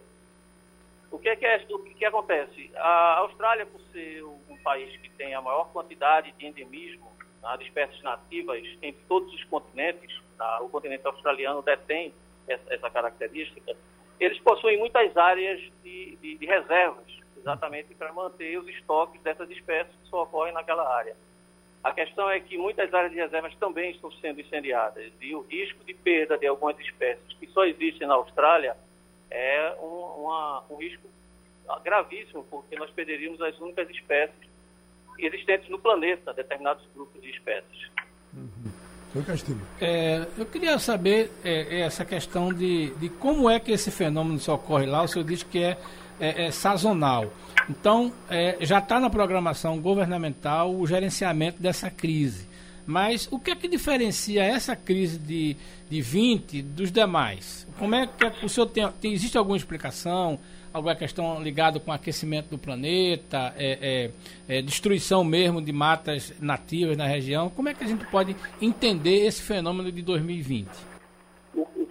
[1.11, 2.71] O que, é que, é, o que, que acontece?
[2.75, 7.09] A Austrália, por ser um país que tem a maior quantidade de endemismo
[7.41, 12.13] tá, de espécies nativas em todos os continentes, tá, o continente australiano detém
[12.47, 13.75] essa, essa, característica,
[14.19, 17.05] eles possuem muitas áreas de, de, de reservas,
[17.37, 21.15] exatamente para manter os estoques dessas espécies que só ocorrem naquela área.
[21.85, 25.83] A questão é que muitas áreas de reservas também estão sendo incendiadas e o risco
[25.85, 28.75] de perda de algumas espécies que só existem na Austrália
[29.29, 31.07] é um, uma, um risco
[31.83, 34.49] gravíssimo, porque nós perderíamos as únicas espécies
[35.19, 37.91] existentes no planeta, determinados grupos de espécies.
[38.33, 38.71] Uhum.
[39.79, 44.49] É, eu queria saber é, essa questão de, de como é que esse fenômeno se
[44.49, 45.03] ocorre lá.
[45.03, 45.77] O senhor disse que é,
[46.19, 47.31] é, é sazonal.
[47.69, 52.47] Então, é, já está na programação governamental o gerenciamento dessa crise.
[52.85, 55.57] Mas o que é que diferencia essa crise de,
[55.89, 57.67] de 20 dos demais?
[57.79, 60.39] Como é que o senhor tem, tem existe alguma explicação?
[60.71, 64.11] Alguma questão ligada com aquecimento do planeta, é,
[64.47, 67.49] é, é, destruição mesmo de matas nativas na região?
[67.49, 70.67] Como é que a gente pode entender esse fenômeno de 2020?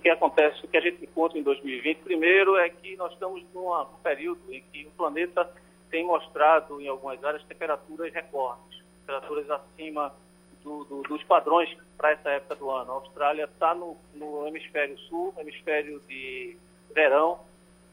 [0.05, 3.73] Que acontece, o que a gente encontra em 2020, primeiro é que nós estamos num
[4.03, 5.51] período em que o planeta
[5.90, 10.14] tem mostrado em algumas áreas temperaturas recordes, temperaturas acima
[10.62, 12.93] do, do, dos padrões para essa época do ano.
[12.93, 16.55] A Austrália está no, no hemisfério sul, hemisfério de
[16.95, 17.40] verão,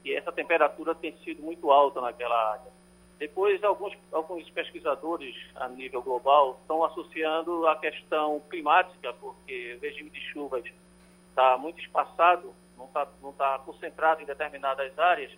[0.04, 2.72] e essa temperatura tem sido muito alta naquela área.
[3.20, 10.10] Depois, alguns, alguns pesquisadores a nível global estão associando a questão climática, porque o regime
[10.10, 10.66] de chuvas
[11.32, 15.32] está muito espaçado, não está não tá concentrado em determinadas áreas,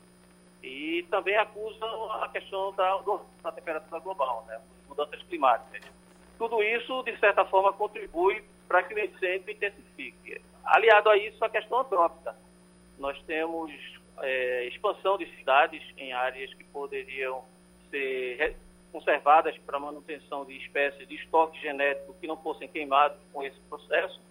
[0.62, 3.02] e também acusam a questão da,
[3.42, 5.82] da temperatura global, né, mudanças climáticas.
[6.38, 10.42] Tudo isso, de certa forma, contribui para que o incêndio intensifique.
[10.64, 12.36] Aliado a isso, a questão antrópica.
[12.98, 13.72] Nós temos
[14.20, 17.44] é, expansão de cidades em áreas que poderiam
[17.90, 18.56] ser
[18.92, 24.22] conservadas para manutenção de espécies de estoque genético que não fossem queimados com esse processo.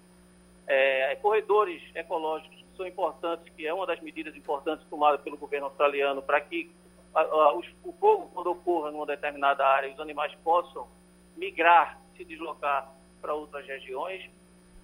[0.67, 6.23] É, corredores ecológicos são importantes, que é uma das medidas importantes tomadas pelo governo australiano
[6.23, 6.71] para que
[7.15, 10.89] a, a, o fogo, quando ocorra numa determinada área, os animais possam
[11.37, 14.29] migrar, se deslocar para outras regiões.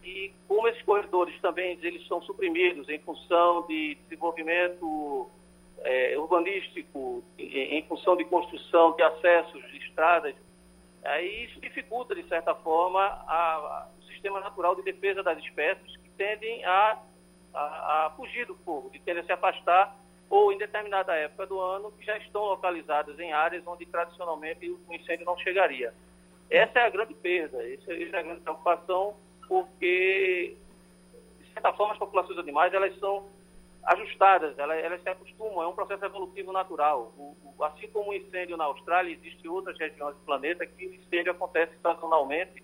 [0.03, 5.29] E como esses corredores também eles são suprimidos em função de desenvolvimento
[5.81, 10.35] é, urbanístico, em, em, função de construção de acessos de estradas,
[11.05, 16.65] aí isso dificulta, de certa forma, a, sistema natural de defesa das espécies que tendem
[16.65, 16.99] a,
[17.55, 19.97] a, fugir do fogo, que tendem a se afastar
[20.29, 24.93] ou em determinada época do ano que já estão localizadas em áreas onde tradicionalmente o
[24.93, 25.95] incêndio não chegaria.
[26.51, 29.15] Essa é a grande perda, essa é a grande preocupação,
[29.47, 30.57] porque,
[31.39, 33.27] de certa forma, as populações animais elas são
[33.85, 37.13] ajustadas, elas, elas se acostumam, é um processo evolutivo natural.
[37.17, 40.95] O, o, assim como o incêndio na Austrália, existem outras regiões do planeta que o
[40.95, 42.63] incêndio acontece sazonalmente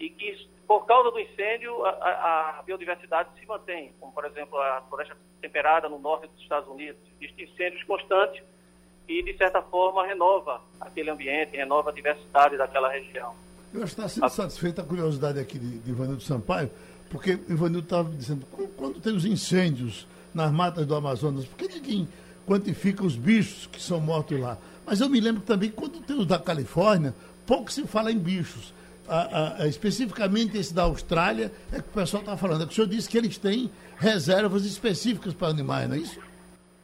[0.00, 4.82] e que, por causa do incêndio, a, a, biodiversidade se mantém, como, por exemplo, a
[4.86, 7.00] floresta temperada no norte dos Estados Unidos.
[7.18, 8.42] Existem incêndios constantes
[9.08, 13.34] e, de certa forma, renova aquele ambiente, renova a diversidade daquela região.
[13.72, 16.70] Eu acho que está sendo satisfeita a curiosidade aqui de, de Ivanildo Sampaio,
[17.08, 18.44] porque Ivanildo estava dizendo,
[18.76, 22.06] quando tem os incêndios nas matas do Amazonas, por que ninguém
[22.46, 24.58] quantifica os bichos que são mortos lá?
[24.84, 27.14] Mas eu me lembro também, quando tem os da Califórnia,
[27.46, 28.74] pouco se fala em bichos.
[29.08, 32.62] A, a, especificamente esse da Austrália, é que o pessoal está falando.
[32.62, 36.20] É que o senhor disse que eles têm reservas específicas para animais, não é isso?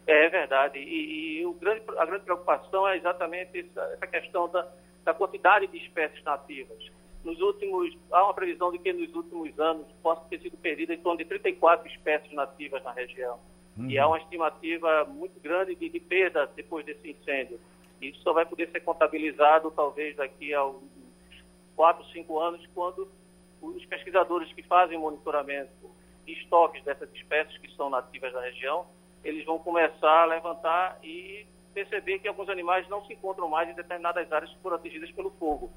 [0.06, 0.78] É verdade.
[0.78, 4.66] E, e o grande, a grande preocupação é exatamente essa, essa questão da,
[5.04, 6.78] da, quantidade de espécies nativas.
[7.24, 10.98] Nos últimos, há uma previsão de que nos últimos anos possa ter sido perdida em
[10.98, 13.38] torno de 34 espécies nativas na região.
[13.78, 13.88] Uhum.
[13.88, 17.58] E há uma estimativa muito grande de, de perda depois desse incêndio.
[18.00, 20.82] Isso só vai poder ser contabilizado talvez daqui a uns
[21.76, 23.08] 4, 5 anos, quando
[23.60, 25.90] os pesquisadores que fazem monitoramento
[26.26, 28.86] de estoques dessas espécies que são nativas da região
[29.24, 33.74] eles vão começar a levantar e perceber que alguns animais não se encontram mais em
[33.74, 35.72] determinadas áreas que foram atingidas pelo fogo.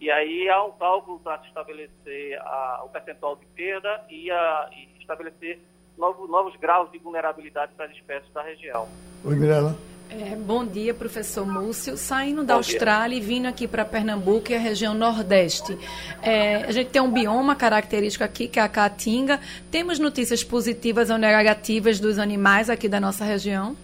[0.00, 4.70] E aí há um cálculo para se estabelecer a, o percentual de perda e, a,
[4.72, 5.60] e estabelecer
[5.98, 8.88] novos, novos graus de vulnerabilidade para as espécies da região.
[9.24, 9.74] Oi, Mirella.
[10.10, 11.96] É, bom dia, professor Múcio.
[11.96, 13.24] Saindo bom da Austrália dia.
[13.24, 15.76] e vindo aqui para Pernambuco e a região Nordeste.
[16.22, 19.40] É, a gente tem um bioma característico aqui, que é a Caatinga.
[19.70, 23.76] Temos notícias positivas ou negativas dos animais aqui da nossa região?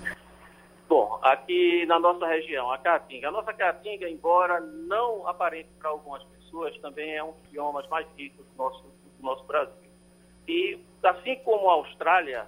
[0.88, 3.28] Bom, aqui na nossa região, a Caatinga.
[3.28, 8.06] A nossa Caatinga, embora não aparente para algumas pessoas, também é um dos biomas mais
[8.16, 9.90] ricos do nosso, do nosso Brasil.
[10.46, 12.46] E, assim como a Austrália,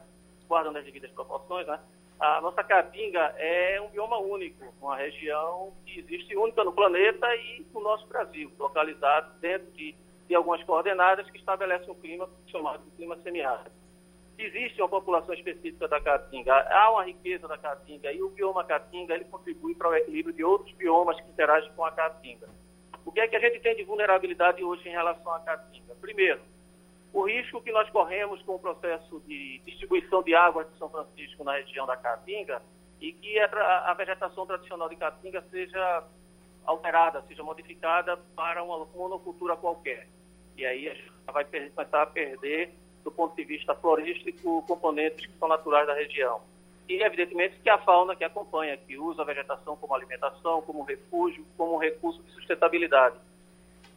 [0.48, 1.78] guardando as devidas proporções, né?
[2.18, 7.66] A nossa Caatinga é um bioma único, uma região que existe única no planeta e
[7.75, 9.94] no nosso Brasil, localizado dentro de,
[10.29, 13.72] de algumas coordenadas que estabelecem um clima chamado de clima semiárido.
[14.38, 19.14] Existe uma população específica da Caatinga, há uma riqueza da Caatinga e o bioma Caatinga
[19.14, 22.48] ele contribui para o equilíbrio de outros biomas que interagem com a Caatinga.
[23.05, 25.94] O que é que a gente tem de vulnerabilidade hoje em relação à Caatinga?
[26.01, 26.40] Primeiro,
[27.12, 31.44] o risco que nós corremos com o processo de distribuição de água de São Francisco
[31.44, 32.62] na região da Caatinga
[33.01, 36.05] e que a, a vegetação tradicional de Caatinga seja
[36.64, 40.09] alterada, seja modificada para uma monocultura qualquer.
[40.57, 42.72] E aí a gente vai começar a perder,
[43.05, 46.40] do ponto de vista florístico, componentes que são naturais da região.
[46.88, 51.44] E, evidentemente, que a fauna que acompanha, que usa a vegetação como alimentação, como refúgio,
[51.57, 53.16] como recurso de sustentabilidade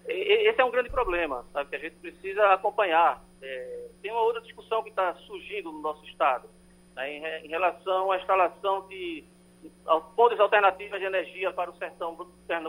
[0.08, 3.24] esse é um grande problema, sabe, que a gente precisa acompanhar.
[3.42, 6.48] É, tem uma outra discussão que está surgindo no nosso Estado,
[6.96, 9.24] né, em, em, relação à instalação de
[10.16, 12.16] fontes alternativas de energia para o sertão,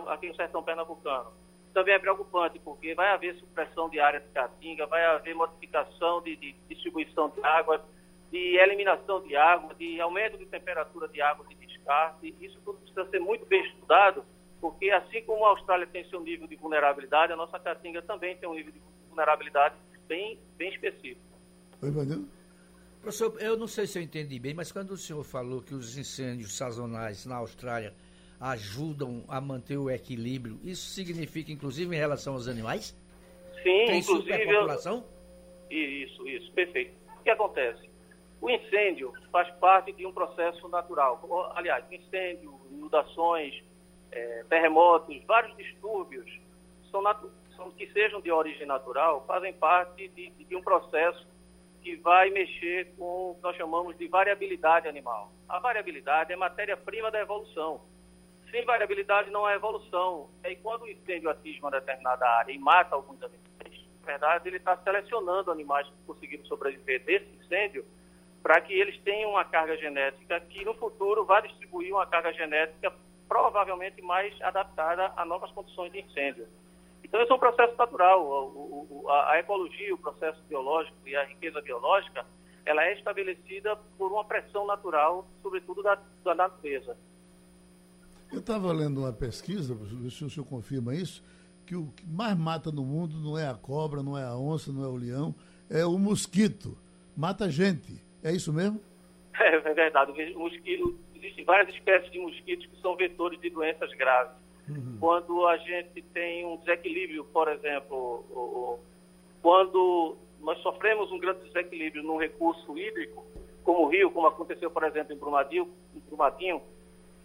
[0.09, 1.33] aqui no sertão pernambucano.
[1.75, 6.35] Também é preocupante, porque vai haver supressão de área de caatinga, vai haver modificação de,
[6.37, 7.85] de distribuição de água,
[8.31, 12.35] de eliminação de água, de aumento de temperatura de água de descarte.
[12.41, 14.25] Isso tudo precisa ser muito bem estudado
[14.67, 18.49] porque assim como a Austrália tem seu nível de vulnerabilidade, a nossa caatinga também tem
[18.49, 19.77] um nível de vulnerabilidade
[20.09, 21.21] bem, bem específico.
[21.81, 21.93] Oi.
[23.01, 25.97] Professor, eu não sei se eu entendi bem, mas quando o senhor falou que os
[25.97, 27.95] incêndios sazonais na Austrália
[28.41, 32.91] ajudam a manter o equilíbrio, isso significa inclusive em relação aos animais?
[33.63, 34.33] Sim, tem inclusive.
[34.33, 35.05] Superpopulação?
[35.71, 36.93] Isso, isso, perfeito.
[37.21, 37.89] O que acontece?
[38.41, 41.53] O incêndio faz parte de um processo natural.
[41.55, 43.63] Aliás, incêndio, inundações,
[44.17, 46.27] é, terremotos, vários distúrbios
[46.91, 47.03] são,
[47.55, 51.27] são, que sejam de origem natural, fazem parte de, de um processo
[51.83, 55.31] que vai mexer com o que nós chamamos de variabilidade animal.
[55.49, 57.83] A variabilidade é matéria-prima da evolução.
[58.51, 60.31] Sem variabilidade não há evolução.
[60.45, 64.57] E quando o incêndio atinge uma determinada área e mata alguns animais, na verdade ele
[64.57, 67.85] está selecionando animais que conseguiram sobreviver desse incêndio
[68.43, 72.93] para que eles tenham uma carga genética que no futuro vai distribuir uma carga genética
[73.29, 76.47] provavelmente mais adaptada a novas condições de incêndio.
[77.03, 78.25] Então, esse é um processo natural.
[78.25, 82.27] O, o, a, a, ecologia, o processo biológico e a riqueza biológica,
[82.65, 86.97] ela é estabelecida por uma pressão natural, sobretudo da, da natureza.
[88.33, 89.77] Eu estava lendo uma pesquisa,
[90.11, 91.23] se o senhor confirma isso,
[91.65, 94.73] que o que mais mata no mundo não é a cobra, não é a onça,
[94.73, 95.35] não é o leão,
[95.71, 96.77] é o mosquito.
[97.17, 98.05] Mata gente.
[98.23, 98.81] É isso mesmo?
[99.39, 100.13] É, é verdade.
[100.35, 104.37] O mosquito, existem várias espécies de mosquitos que são vetores de doenças graves.
[104.69, 104.97] Uhum.
[104.99, 108.81] Quando a gente tem um desequilíbrio, por exemplo,
[109.43, 113.25] quando nós sofremos um grande desequilíbrio num recurso hídrico,
[113.63, 116.63] como o rio, como aconteceu, por exemplo, em Brumadinho, em Brumadinho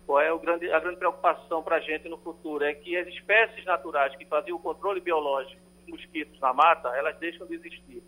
[0.06, 2.64] qual é grande, a grande preocupação para a gente no futuro?
[2.64, 7.18] É que as espécies naturais que faziam o controle biológico dos mosquitos na mata, elas
[7.18, 8.04] deixam de existir.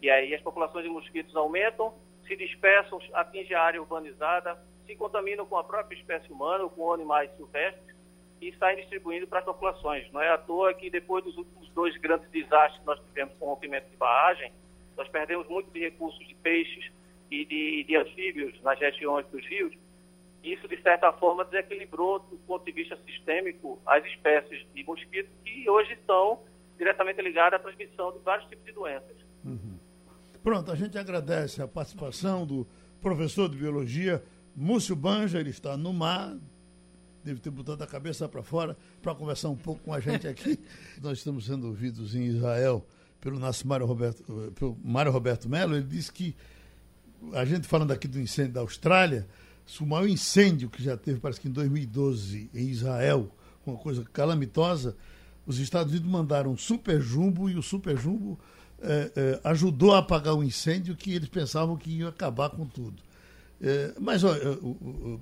[0.00, 1.94] E aí as populações de mosquitos aumentam,
[2.26, 6.92] se dispersam, atingem a área urbanizada, se contaminam com a própria espécie humana ou com
[6.92, 7.96] animais silvestres
[8.40, 10.10] e saem distribuindo para as populações.
[10.12, 13.46] Não é à toa que depois dos últimos dois grandes desastres que nós tivemos com
[13.46, 14.52] o rompimento de barragem,
[14.96, 16.90] nós perdemos muito de recursos de peixes
[17.30, 19.74] e de, de anfíbios nas regiões dos rios.
[20.42, 25.70] Isso, de certa forma, desequilibrou, do ponto de vista sistêmico, as espécies de mosquitos que
[25.70, 26.40] hoje estão
[26.76, 29.16] diretamente ligadas à transmissão de vários tipos de doenças.
[29.44, 29.78] Uhum.
[30.42, 32.66] Pronto, a gente agradece a participação do
[33.00, 34.22] professor de biologia
[34.54, 36.36] Múcio Banja, ele está no mar,
[37.24, 40.58] deve ter botado a cabeça para fora para conversar um pouco com a gente aqui.
[41.00, 42.86] Nós estamos sendo ouvidos em Israel
[43.20, 46.34] pelo nosso Mário Roberto, pelo Mário Roberto Melo, ele disse que
[47.34, 49.28] a gente falando aqui do incêndio da Austrália,
[49.80, 53.30] o maior incêndio que já teve, parece que em 2012, em Israel,
[53.64, 54.96] uma coisa calamitosa,
[55.46, 58.38] os Estados Unidos mandaram um super jumbo e o super jumbo
[58.80, 63.00] é, é, ajudou a apagar o incêndio que eles pensavam que ia acabar com tudo.
[63.62, 64.58] É, mas, olha,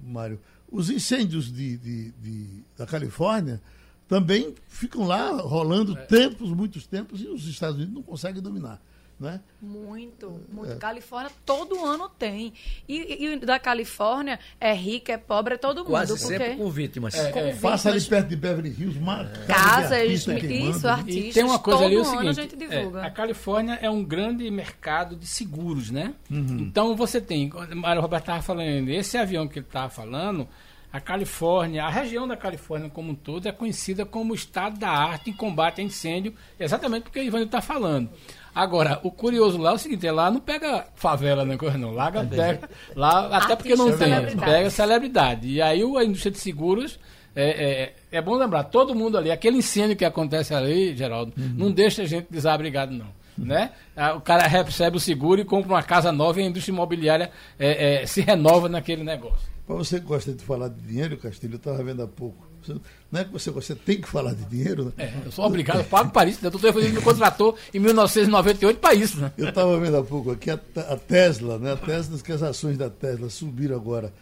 [0.02, 3.60] Mário, os incêndios de, de, de, da Califórnia
[4.08, 8.80] também ficam lá rolando tempos, muitos tempos, e os Estados Unidos não conseguem dominar.
[9.20, 9.38] Né?
[9.60, 10.72] Muito, muito.
[10.72, 10.76] É.
[10.76, 12.54] Califórnia todo ano tem.
[12.88, 15.90] E, e, da Califórnia é rica, é pobre, é todo mundo.
[15.90, 17.14] Quase sempre com vítimas.
[17.14, 17.42] É, com é.
[17.52, 17.60] vítimas.
[17.60, 19.46] Passa ali perto de Beverly Hills, uma é.
[19.46, 21.06] casas, isso, artistas.
[21.06, 23.00] E tem uma coisa ali, o seguinte, a gente divulga.
[23.00, 26.14] É, a Califórnia é um grande mercado de seguros, né?
[26.30, 26.56] Uhum.
[26.58, 30.48] Então você tem, o Mário Roberto estava falando, esse avião que ele estava falando,
[30.92, 34.90] a Califórnia, a região da Califórnia como um todo é conhecida como o estado da
[34.90, 38.10] arte em combate a incêndio, exatamente porque o Ivan está falando.
[38.54, 41.92] Agora, o curioso lá é o seguinte, é lá não pega favela, né, coisa não.
[41.92, 45.48] Lá, pega, lá até porque não tem, pega celebridade.
[45.48, 46.98] E aí a indústria de seguros,
[47.34, 51.54] é, é, é, bom lembrar, todo mundo ali, aquele incêndio que acontece ali, Geraldo, uhum.
[51.56, 53.06] não deixa a gente desabrigado, não.
[53.38, 53.46] Uhum.
[53.46, 53.70] Né?
[54.16, 58.02] O cara recebe o seguro e compra uma casa nova e a indústria imobiliária é,
[58.02, 59.48] é, se renova naquele negócio.
[59.66, 62.80] Para você que gosta de falar de dinheiro, Castilho, eu estava vendo há pouco você,
[63.10, 64.92] não é que você, você tem que falar de dinheiro, né?
[64.98, 66.40] É, eu sou obrigado, eu pago para isso.
[66.42, 66.48] Né?
[66.48, 69.18] O doutor Evangelho me contratou em 1998 para isso.
[69.18, 69.32] Né?
[69.36, 71.72] Eu estava vendo há pouco aqui a, a, Tesla, né?
[71.72, 74.12] A Tesla, que as ações da Tesla subiram agora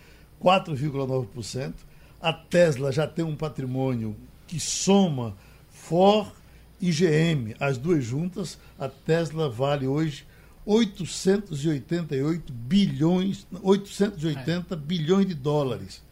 [0.42, 1.74] 4,9%.
[2.20, 5.36] A Tesla já tem um patrimônio que soma
[5.70, 6.32] Ford
[6.80, 8.58] e GM, as duas juntas.
[8.78, 10.26] A Tesla vale hoje
[10.64, 14.76] 888 bilhões, 880 é.
[14.76, 16.02] bilhões de dólares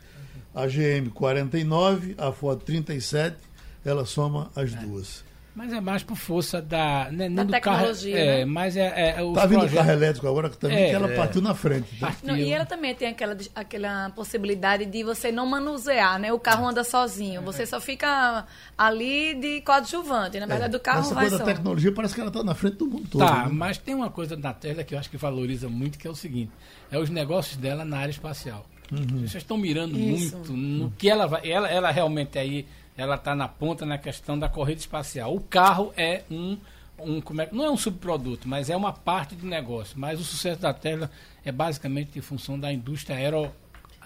[0.56, 3.36] a GM 49, a Ford 37,
[3.84, 4.76] ela soma as é.
[4.78, 5.26] duas.
[5.54, 7.10] Mas é mais por força da.
[7.10, 8.44] Né, da do carro, é, né?
[8.44, 9.16] mas é.
[9.16, 11.16] é tá vindo o carro elétrico agora que também é, que ela é.
[11.16, 11.98] partiu na frente.
[11.98, 12.14] Tá?
[12.22, 16.30] Não, e ela também tem aquela, aquela possibilidade de você não manusear, né?
[16.30, 17.40] O carro anda sozinho.
[17.40, 18.44] Você só fica
[18.76, 20.38] ali de coadjuvante.
[20.38, 20.76] Na verdade, é.
[20.76, 21.44] o carro Essa vai coisa só.
[21.44, 23.24] da tecnologia parece que ela está na frente do mundo todo.
[23.26, 23.50] Tá, né?
[23.50, 26.14] mas tem uma coisa na Tesla que eu acho que valoriza muito, que é o
[26.14, 26.52] seguinte:
[26.90, 28.66] é os negócios dela na área espacial.
[28.90, 29.20] Uhum.
[29.20, 30.36] Vocês estão mirando Isso.
[30.36, 31.48] muito no que ela vai.
[31.48, 35.34] Ela, ela realmente aí, ela está na ponta na questão da corrida espacial.
[35.34, 36.56] O carro é um.
[36.98, 39.98] Um, como é, não é um subproduto, mas é uma parte de negócio.
[39.98, 41.10] Mas o sucesso da Tesla
[41.44, 43.52] é basicamente em função da indústria aero,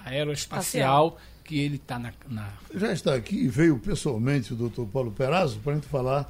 [0.04, 1.18] aeroespacial Espacial.
[1.44, 5.60] que ele está na, na, Já está aqui e veio pessoalmente o doutor Paulo Perazzo
[5.60, 6.28] para a gente falar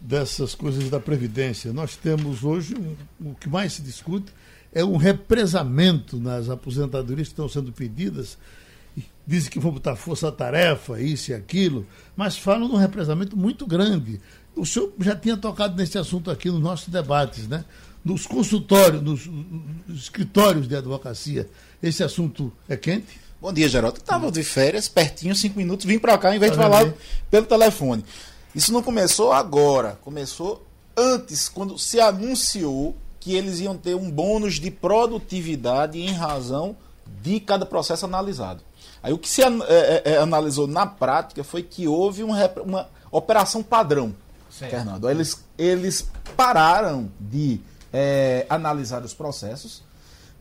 [0.00, 1.70] dessas coisas da Previdência.
[1.70, 4.32] Nós temos hoje um, o que mais se discute
[4.72, 8.38] é um represamento nas aposentadorias que estão sendo pedidas.
[9.26, 11.86] Dizem que vão botar força-tarefa, isso e aquilo,
[12.16, 14.20] mas falam de um represamento muito grande.
[14.56, 17.64] O senhor já tinha tocado nesse assunto aqui nos nossos debates, né?
[18.04, 21.48] Nos consultórios, nos, nos escritórios de advocacia.
[21.82, 23.20] Esse assunto é quente?
[23.40, 23.98] Bom dia, Geraldo.
[23.98, 26.92] Estava de férias, pertinho, cinco minutos, vim para cá, em vez de falar
[27.30, 28.04] pelo telefone.
[28.54, 30.66] Isso não começou agora, começou
[30.96, 36.74] antes, quando se anunciou que eles iam ter um bônus de produtividade em razão
[37.22, 38.62] de cada processo analisado.
[39.02, 42.32] Aí o que se é, é, é, analisou na prática foi que houve um
[42.64, 44.14] uma operação padrão,
[44.50, 44.70] Certo.
[44.70, 45.08] Fernando.
[45.08, 47.60] Eles, eles pararam de
[47.92, 49.82] é, analisar os processos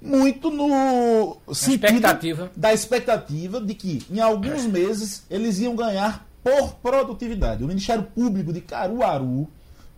[0.02, 2.52] muito no sentido expectativa.
[2.56, 7.64] da expectativa de que em alguns meses eles iam ganhar por produtividade.
[7.64, 9.48] O Ministério Público de Caruaru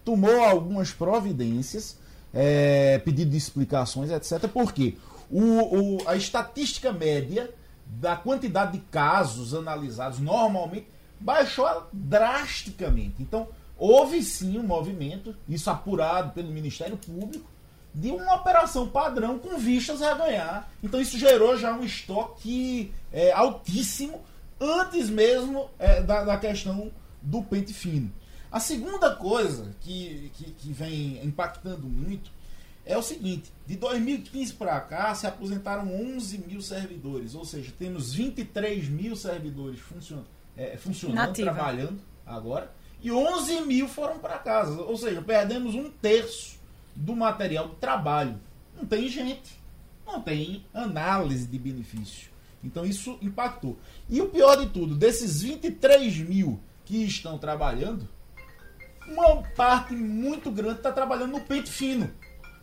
[0.03, 1.97] tomou algumas providências,
[2.33, 4.47] é, pedido de explicações, etc.
[4.47, 4.97] Porque
[5.29, 7.49] o, o- a estatística média
[7.85, 10.87] da quantidade de casos analisados normalmente
[11.19, 13.15] baixou drasticamente.
[13.19, 17.49] Então, houve sim um movimento, isso apurado pelo Ministério Público,
[17.93, 20.71] de uma operação padrão com vistas a ganhar.
[20.81, 24.21] Então isso gerou já um estoque é, altíssimo
[24.59, 26.89] antes mesmo é, da, da questão
[27.21, 28.09] do pente fino.
[28.51, 32.29] A segunda coisa que, que, que vem impactando muito
[32.85, 38.13] é o seguinte: de 2015 para cá se aposentaram 11 mil servidores, ou seja, temos
[38.13, 40.23] 23 mil servidores funcion,
[40.57, 41.51] é, funcionando, Nativa.
[41.53, 42.71] trabalhando agora,
[43.01, 46.59] e 11 mil foram para casa, ou seja, perdemos um terço
[46.95, 48.37] do material de trabalho.
[48.75, 49.57] Não tem gente,
[50.05, 52.29] não tem análise de benefício.
[52.63, 53.77] Então isso impactou.
[54.09, 58.07] E o pior de tudo, desses 23 mil que estão trabalhando,
[59.07, 62.11] uma parte muito grande está trabalhando no pente fino.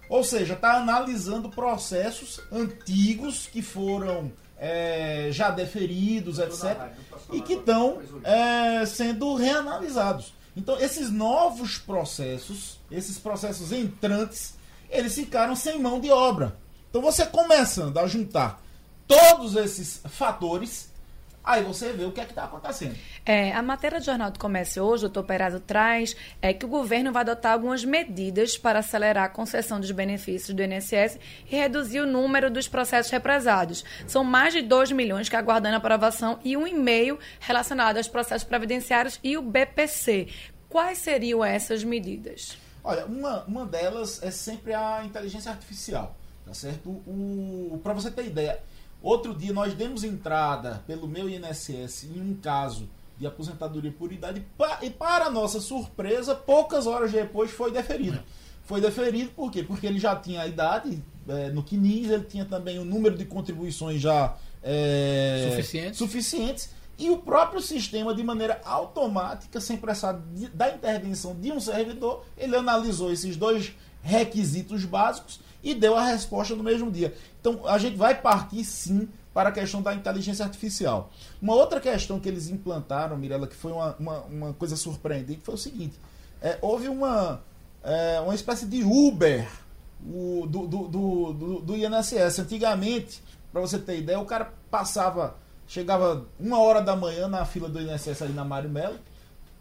[0.08, 6.90] Ou seja, está analisando processos antigos que foram é, já deferidos, etc.
[7.32, 10.32] E que estão é, sendo reanalisados.
[10.56, 14.54] Então, esses novos processos, esses processos entrantes,
[14.90, 16.56] eles ficaram sem mão de obra.
[16.90, 18.62] Então, você começando a juntar
[19.06, 20.87] todos esses fatores,
[21.48, 22.94] aí você vê o que é que está acontecendo.
[23.24, 26.68] É, a matéria do Jornal do Comércio hoje, o doutor Perazzo traz, é que o
[26.68, 31.18] governo vai adotar algumas medidas para acelerar a concessão dos benefícios do INSS
[31.50, 33.82] e reduzir o número dos processos represados.
[34.06, 39.18] São mais de 2 milhões que aguardando aprovação e um e-mail relacionado aos processos previdenciários
[39.24, 40.28] e o BPC.
[40.68, 42.58] Quais seriam essas medidas?
[42.84, 47.02] Olha, uma, uma delas é sempre a inteligência artificial, tá certo?
[47.82, 48.60] Para você ter ideia,
[49.02, 52.88] outro dia nós demos entrada pelo meu INSS em um caso
[53.18, 54.44] de aposentadoria por idade
[54.82, 58.20] e para nossa surpresa, poucas horas depois foi deferido.
[58.64, 59.62] Foi deferido por quê?
[59.62, 63.24] Porque ele já tinha a idade eh, no CNIS, ele tinha também o número de
[63.24, 65.98] contribuições já eh, Suficientes.
[65.98, 70.20] suficientes e o próprio sistema, de maneira automática, sem precisar
[70.52, 73.72] da intervenção de um servidor, ele analisou esses dois
[74.02, 77.14] requisitos básicos e deu a resposta no mesmo dia.
[77.40, 81.10] Então, a gente vai partir sim para a questão da inteligência artificial.
[81.40, 85.54] Uma outra questão que eles implantaram, Mirella, que foi uma, uma, uma coisa surpreendente, foi
[85.54, 85.98] o seguinte:
[86.42, 87.40] é, houve uma,
[87.82, 89.48] é, uma espécie de Uber
[90.04, 92.38] o- do, do, do, do, do INSS.
[92.40, 93.22] Antigamente,
[93.52, 95.36] para você ter ideia, o cara passava,
[95.66, 98.98] chegava uma hora da manhã na fila do INSS ali na Mário Melo,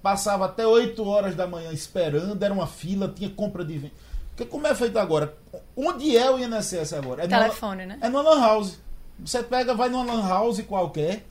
[0.01, 3.91] passava até 8 horas da manhã esperando, era uma fila, tinha compra de.
[4.37, 5.35] Porque como é feito agora?
[5.75, 7.23] Onde é o INSS agora?
[7.23, 7.97] É Telefone, né?
[7.99, 8.77] é numa lan house.
[9.17, 11.25] Você pega, vai numa lan house qualquer,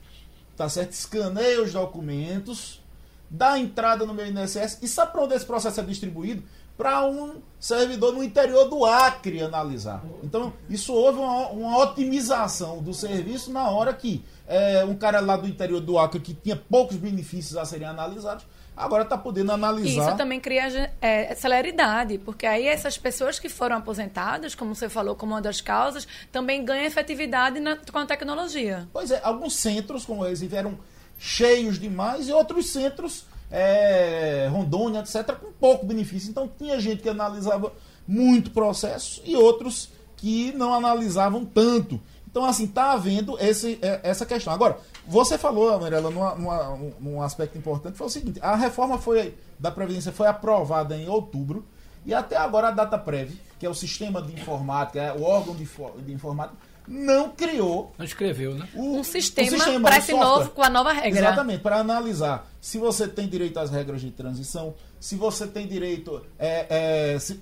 [0.57, 0.91] tá certo?
[0.91, 2.83] Escaneia os documentos,
[3.31, 6.43] dá entrada no meu INSS e sabe para onde esse processo é distribuído?
[6.77, 10.05] Para um servidor no interior do Acre analisar.
[10.25, 15.37] Então, isso houve uma, uma otimização do serviço na hora que é, um cara lá
[15.37, 18.45] do interior do Acre que tinha poucos benefícios a serem analisados,
[18.77, 20.09] agora está podendo E analisar.
[20.09, 25.15] isso também cria é, celeridade, porque aí essas pessoas que foram aposentadas, como você falou,
[25.17, 28.87] como uma das causas, também ganham efetividade na- com a tecnologia.
[28.93, 30.79] Pois é, alguns centros, como eles eram
[31.19, 36.29] cheios demais, e outros centros, é, Rondônia, etc., com pouco benefício.
[36.31, 37.73] Então tinha gente que analisava
[38.07, 42.01] muito processo e outros que não analisavam tanto.
[42.31, 44.53] Então, assim, está havendo esse, é, essa questão.
[44.53, 49.35] Agora, você falou, Amarela, numa, numa, num aspecto importante, foi o seguinte, a reforma foi,
[49.59, 51.65] da Previdência foi aprovada em outubro,
[52.05, 55.55] e até agora a data prévia, que é o sistema de informática, é o órgão
[55.55, 55.69] de,
[56.05, 56.57] de informática,
[56.89, 58.69] não criou Não escreveu, né?
[58.73, 61.19] o, Um sistema, sistema, para esse novo, com a nova regra.
[61.19, 66.25] Exatamente, para analisar se você tem direito às regras de transição, se você tem direito,
[66.39, 67.41] é, é, se-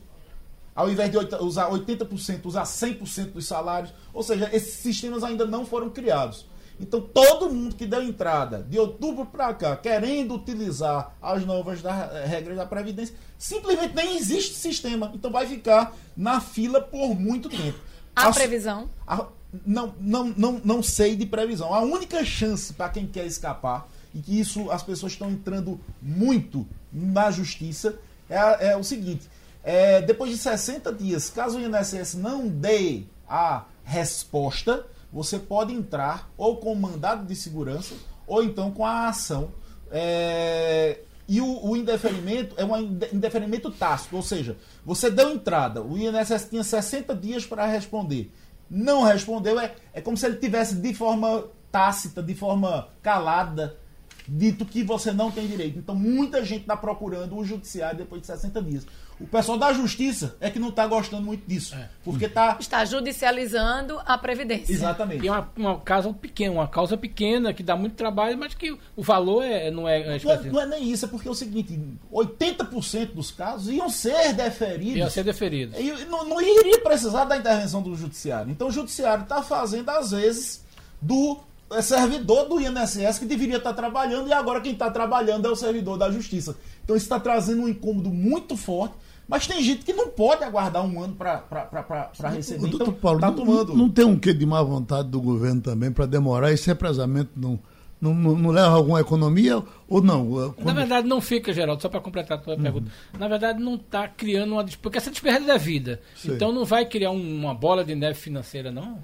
[0.74, 3.92] ao invés de usar 80%, usar 100% dos salários.
[4.14, 6.46] Ou seja, esses sistemas ainda não foram criados.
[6.80, 12.10] Então, todo mundo que deu entrada de outubro para cá, querendo utilizar as novas da-
[12.12, 15.10] eh, regras da Previdência, simplesmente nem existe sistema.
[15.14, 17.78] Então, vai ficar na fila por muito tempo.
[18.16, 18.90] A As- previsão.
[19.06, 19.26] a-
[19.64, 21.72] não, não, não, não sei de previsão.
[21.72, 26.66] A única chance para quem quer escapar, e que isso as pessoas estão entrando muito
[26.92, 27.96] na justiça,
[28.28, 29.28] é, a- é o seguinte:
[29.66, 34.84] É, depois de 60 dias, caso o INSS não dê a resposta,
[35.14, 37.94] você pode entrar ou com mandado de segurança
[38.26, 39.52] ou então com a ação.
[39.92, 40.98] É,
[41.28, 42.76] e o, o, indeferimento é um
[43.12, 48.32] indeferimento tácito, ou seja, você deu entrada, o INSS tinha 60 dias para responder.
[48.68, 53.78] Não respondeu, é, é como se ele tivesse de forma tácita, de forma calada,
[54.26, 55.78] dito que você não tem direito.
[55.78, 58.86] Então muita gente está procurando o judiciário depois de 60 dias.
[59.20, 61.74] O pessoal da justiça é que não está gostando muito disso.
[61.74, 61.88] É.
[62.04, 62.56] Porque tá...
[62.58, 64.72] Está judicializando a Previdência.
[64.72, 65.24] Exatamente.
[65.24, 68.72] E é uma, uma causa pequena, uma causa pequena que dá muito trabalho, mas que
[68.96, 70.18] o valor é, não é.
[70.18, 71.78] Não é, não é nem isso, é porque é o seguinte:
[72.12, 74.96] 80% dos casos iam ser deferidos.
[74.96, 75.78] Iam ser deferidos.
[75.78, 78.50] E não, não iria precisar da intervenção do judiciário.
[78.50, 80.64] Então o judiciário está fazendo, às vezes,
[81.00, 81.38] do
[81.70, 85.56] é servidor do INSS que deveria estar trabalhando e agora quem está trabalhando é o
[85.56, 86.56] servidor da Justiça.
[86.84, 88.94] Então isso está trazendo um incômodo muito forte.
[89.26, 92.60] Mas tem gente que não pode aguardar um ano para receber.
[92.60, 93.68] Doutor então, Paulo, tá tomando...
[93.68, 96.52] não, não, tem um quê de má vontade do governo também para demorar?
[96.52, 97.58] Esse represamento não,
[98.00, 100.52] não, não, não, leva a alguma economia ou não?
[100.54, 100.66] Quando...
[100.66, 102.62] Na verdade, não fica, Geraldo, só para completar a tua uhum.
[102.62, 102.92] pergunta.
[103.18, 104.64] Na verdade, não está criando uma.
[104.82, 106.00] Porque essa despesa é vida.
[106.14, 106.34] Sei.
[106.34, 109.02] Então não vai criar uma bola de neve financeira, não?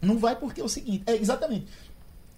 [0.00, 1.66] Não vai porque é o seguinte, é exatamente.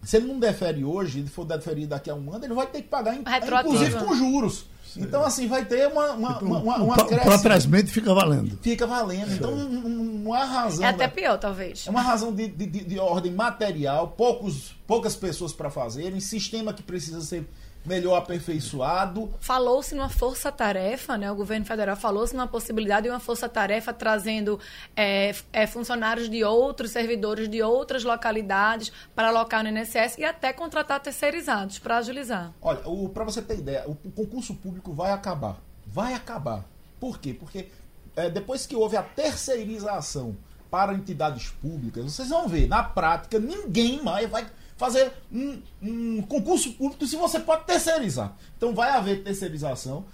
[0.03, 2.83] Se ele não defere hoje, ele for deferir daqui a um ano, ele vai ter
[2.83, 4.67] que pagar, inclusive com juros.
[4.93, 5.03] Sim.
[5.03, 6.13] Então, assim, vai ter uma.
[6.13, 8.59] uma, então, uma, uma Propriamente fica valendo.
[8.61, 9.33] Fica valendo.
[9.33, 10.85] Então, uma razão.
[10.85, 11.87] É até pior, talvez.
[11.87, 16.83] É uma razão de, de, de ordem material, poucos, poucas pessoas para fazerem, sistema que
[16.83, 17.49] precisa ser
[17.85, 19.33] melhor aperfeiçoado.
[19.41, 21.31] Falou-se numa força-tarefa, né?
[21.31, 24.61] O governo federal falou-se numa possibilidade de uma força-tarefa trazendo
[24.97, 30.53] é, é, funcionários de outros servidores de outras localidades para alocar no INSS e até
[30.53, 32.53] contratar terceirizados para agilizar.
[32.61, 32.81] Olha,
[33.13, 35.57] para você ter ideia, o, o, concurso público vai acabar.
[35.87, 36.65] Vai acabar.
[36.99, 37.33] Por quê?
[37.33, 37.69] Porque
[38.15, 40.37] é, depois que houve a terceirização
[40.71, 44.47] para entidades públicas, vocês vão ver, na prática, ninguém mais vai
[44.81, 48.35] fazer um, um concurso público se você pode terceirizar.
[48.57, 50.07] Então vai haver terceirização.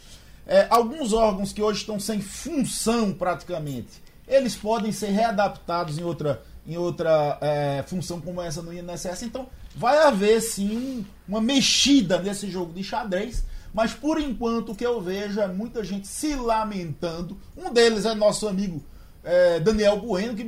[0.45, 6.43] É, alguns órgãos que hoje estão sem função praticamente, eles podem ser readaptados em outra,
[6.67, 9.23] em outra é, função como essa no INSS.
[9.23, 9.47] Então
[9.77, 13.45] vai haver sim uma mexida nesse jogo de xadrez.
[13.73, 17.39] Mas por enquanto o que eu vejo é muita gente se lamentando.
[17.57, 18.83] Um deles é nosso amigo
[19.23, 20.45] é, Daniel Bueno, que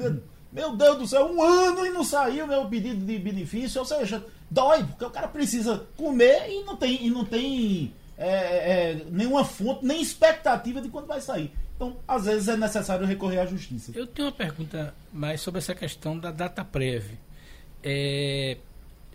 [0.53, 3.81] meu Deus do céu, um ano e não saiu meu pedido de benefício.
[3.81, 8.29] Ou seja, dói, porque o cara precisa comer e não tem, e não tem é,
[8.29, 11.53] é, nenhuma fonte, nem expectativa de quando vai sair.
[11.77, 13.93] Então, às vezes é necessário recorrer à justiça.
[13.95, 17.17] Eu tenho uma pergunta mais sobre essa questão da data prévia.
[17.85, 18.57] É,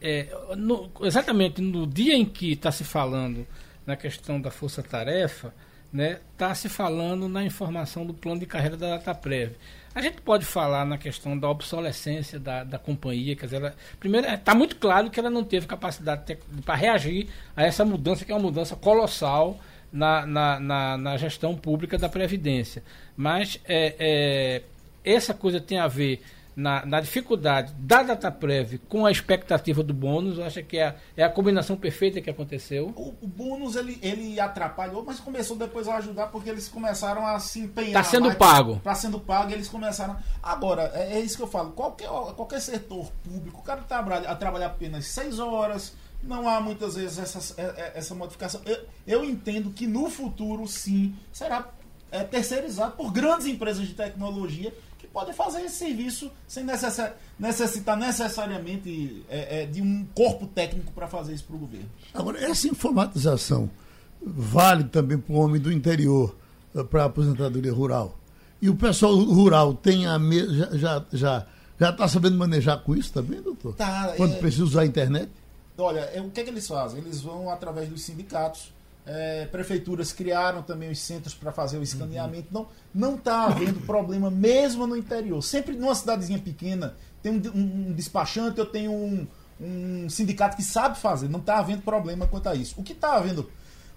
[0.01, 3.45] é, no, exatamente no dia em que está se falando
[3.85, 8.77] na questão da força-tarefa, está né, tá se falando na informação do plano de carreira
[8.77, 9.57] da data prévia.
[9.95, 14.27] A gente pode falar na questão da obsolescência da, da companhia, quer dizer, ela, primeiro,
[14.27, 18.35] está muito claro que ela não teve capacidade para reagir a essa mudança, que é
[18.35, 19.59] uma mudança colossal
[19.91, 22.83] na, na, na, na gestão pública da Previdência.
[23.15, 24.61] Mas é, é,
[25.05, 26.23] essa coisa tem a ver
[26.55, 30.95] na, na dificuldade da DataPrev com a expectativa do bônus, eu acho que é a,
[31.17, 32.93] é a combinação perfeita que aconteceu.
[32.95, 37.39] O, o, bônus ele, ele atrapalhou, mas começou depois a ajudar porque eles começaram a
[37.39, 38.01] se empenhar.
[38.01, 38.73] Está sendo pago.
[38.73, 40.15] Está sendo pago eles começaram.
[40.41, 44.35] Agora, é, é, isso que eu falo: qualquer, qualquer setor público, o cara trabalha, a
[44.35, 45.95] trabalhar apenas seis horas.
[46.21, 48.61] Não há muitas vezes essa, é, é, essa modificação.
[48.65, 51.67] Eu, eu entendo que no futuro, sim, será
[52.09, 54.73] é, terceirizado por grandes empresas de tecnologia
[55.13, 61.07] podem fazer esse serviço sem necessar, necessitar necessariamente é, é, de um corpo técnico para
[61.07, 61.89] fazer isso para o governo.
[62.13, 63.69] Agora, essa informatização
[64.25, 66.35] vale também para o homem do interior,
[66.75, 68.17] eh, para a aposentadoria rural.
[68.59, 70.39] E o pessoal rural tem a me...
[70.77, 71.45] já já
[71.79, 73.75] já está sabendo manejar com isso também, doutor?
[73.75, 74.37] Tá, Quando é...
[74.37, 75.29] precisa usar a internet?
[75.77, 76.99] Olha, é, o que, é que eles fazem?
[76.99, 78.72] Eles vão através dos sindicatos
[79.05, 82.47] é, prefeituras criaram também os centros para fazer o escaneamento.
[82.55, 82.61] Uhum.
[82.61, 85.41] Não não está havendo problema mesmo no interior.
[85.41, 89.27] Sempre numa cidadezinha pequena tem um, um, despachante, eu tenho um,
[89.59, 91.27] um, sindicato que sabe fazer.
[91.27, 92.79] Não está havendo problema quanto a isso.
[92.79, 93.49] O que está havendo,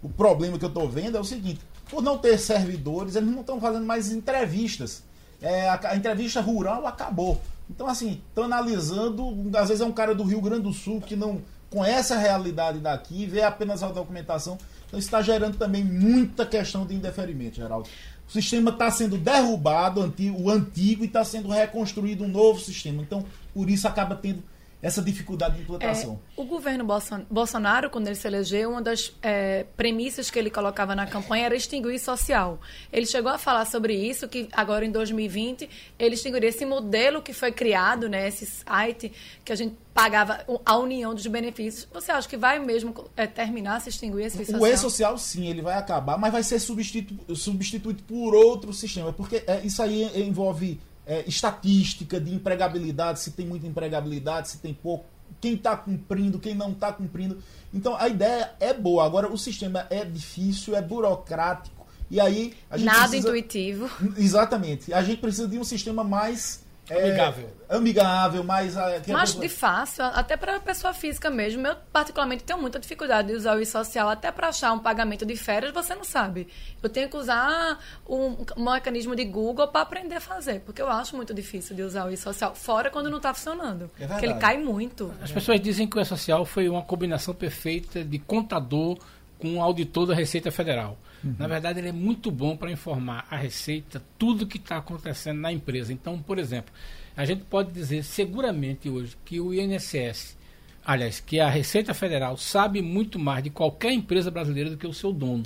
[0.03, 3.41] o problema que eu estou vendo é o seguinte: por não ter servidores, eles não
[3.41, 5.03] estão fazendo mais entrevistas.
[5.43, 7.41] É, a, a entrevista rural acabou.
[7.69, 9.51] Então, assim, estão analisando.
[9.55, 12.79] Às vezes é um cara do Rio Grande do Sul que não conhece a realidade
[12.79, 14.57] daqui, vê apenas a documentação
[14.87, 17.89] então está gerando também muita questão de indeferimento, Geraldo.
[18.29, 23.03] O sistema está sendo derrubado, o antigo, e está sendo reconstruído um novo sistema.
[23.03, 23.25] Então,
[23.55, 24.43] por isso acaba tendo
[24.83, 26.21] essa dificuldade de implantação.
[26.37, 26.87] É, o governo
[27.31, 31.57] Bolsonaro, quando ele se elegeu, uma das é, premissas que ele colocava na campanha era
[31.57, 32.61] extinguir social.
[32.93, 35.69] Ele chegou a falar sobre isso, que agora em 2020
[35.99, 39.13] ele extinguiria esse modelo que foi criado, né, esse site
[39.45, 41.89] que a gente pagava a união dos benefícios.
[41.93, 44.61] Você acha que vai mesmo é, terminar, se extinguir esse social?
[44.61, 49.43] O E-Social, sim, ele vai acabar, mas vai ser substitu substituído por outro sistema, porque
[49.47, 55.07] é, isso aí envolve é, estatística de empregabilidade, se tem muita empregabilidade, se tem pouco,
[55.41, 57.39] quem está cumprindo, quem não está cumprindo.
[57.73, 62.77] Então a ideia é boa, agora o sistema é difícil, é burocrático, e aí a
[62.77, 63.29] gente Nada precisa...
[63.29, 63.91] intuitivo.
[64.17, 64.93] Exatamente.
[64.93, 67.49] A gente precisa de um sistema mais é, amigável.
[67.69, 68.77] Amigável, mais.
[68.77, 69.43] Ah, mais pessoa...
[69.43, 71.67] de fácil, até para a pessoa física mesmo.
[71.67, 75.37] Eu, particularmente, tenho muita dificuldade de usar o e-social, até para achar um pagamento de
[75.37, 76.47] férias, você não sabe.
[76.83, 77.79] Eu tenho que usar
[78.09, 81.83] um, um mecanismo de Google para aprender a fazer, porque eu acho muito difícil de
[81.83, 83.91] usar o e-social, fora quando não está funcionando.
[83.99, 85.13] É porque ele cai muito.
[85.21, 88.97] As pessoas dizem que o e-social foi uma combinação perfeita de contador
[89.39, 90.97] com auditor da Receita Federal.
[91.27, 91.35] Uhum.
[91.39, 95.53] Na verdade, ele é muito bom para informar a Receita tudo que está acontecendo na
[95.53, 95.93] empresa.
[95.93, 96.73] Então, por exemplo,
[97.17, 100.37] a gente pode dizer seguramente hoje que o INSS,
[100.85, 104.95] aliás, que a Receita Federal sabe muito mais de qualquer empresa brasileira do que o
[104.95, 105.45] seu dono.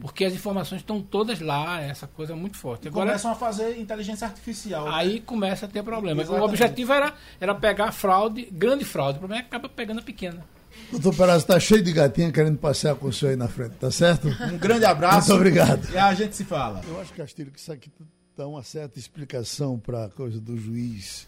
[0.00, 2.88] Porque as informações estão todas lá, essa coisa é muito forte.
[2.88, 4.84] Agora, Começam a fazer inteligência artificial.
[4.84, 4.90] Né?
[4.92, 5.22] Aí né?
[5.24, 6.20] começa a ter problema.
[6.20, 6.42] Exatamente.
[6.42, 9.16] O objetivo era, era pegar fraude, grande fraude.
[9.16, 10.44] O problema é que acaba pegando a pequena.
[10.90, 13.90] Doutor Perazzo está cheio de gatinha querendo passear com o senhor aí na frente, tá
[13.90, 14.28] certo?
[14.28, 15.28] Um grande abraço.
[15.28, 15.86] Muito obrigado.
[15.92, 16.80] E a gente se fala.
[16.88, 17.90] Eu acho, Castilho, que isso aqui
[18.36, 21.26] dá uma certa explicação para a coisa do juiz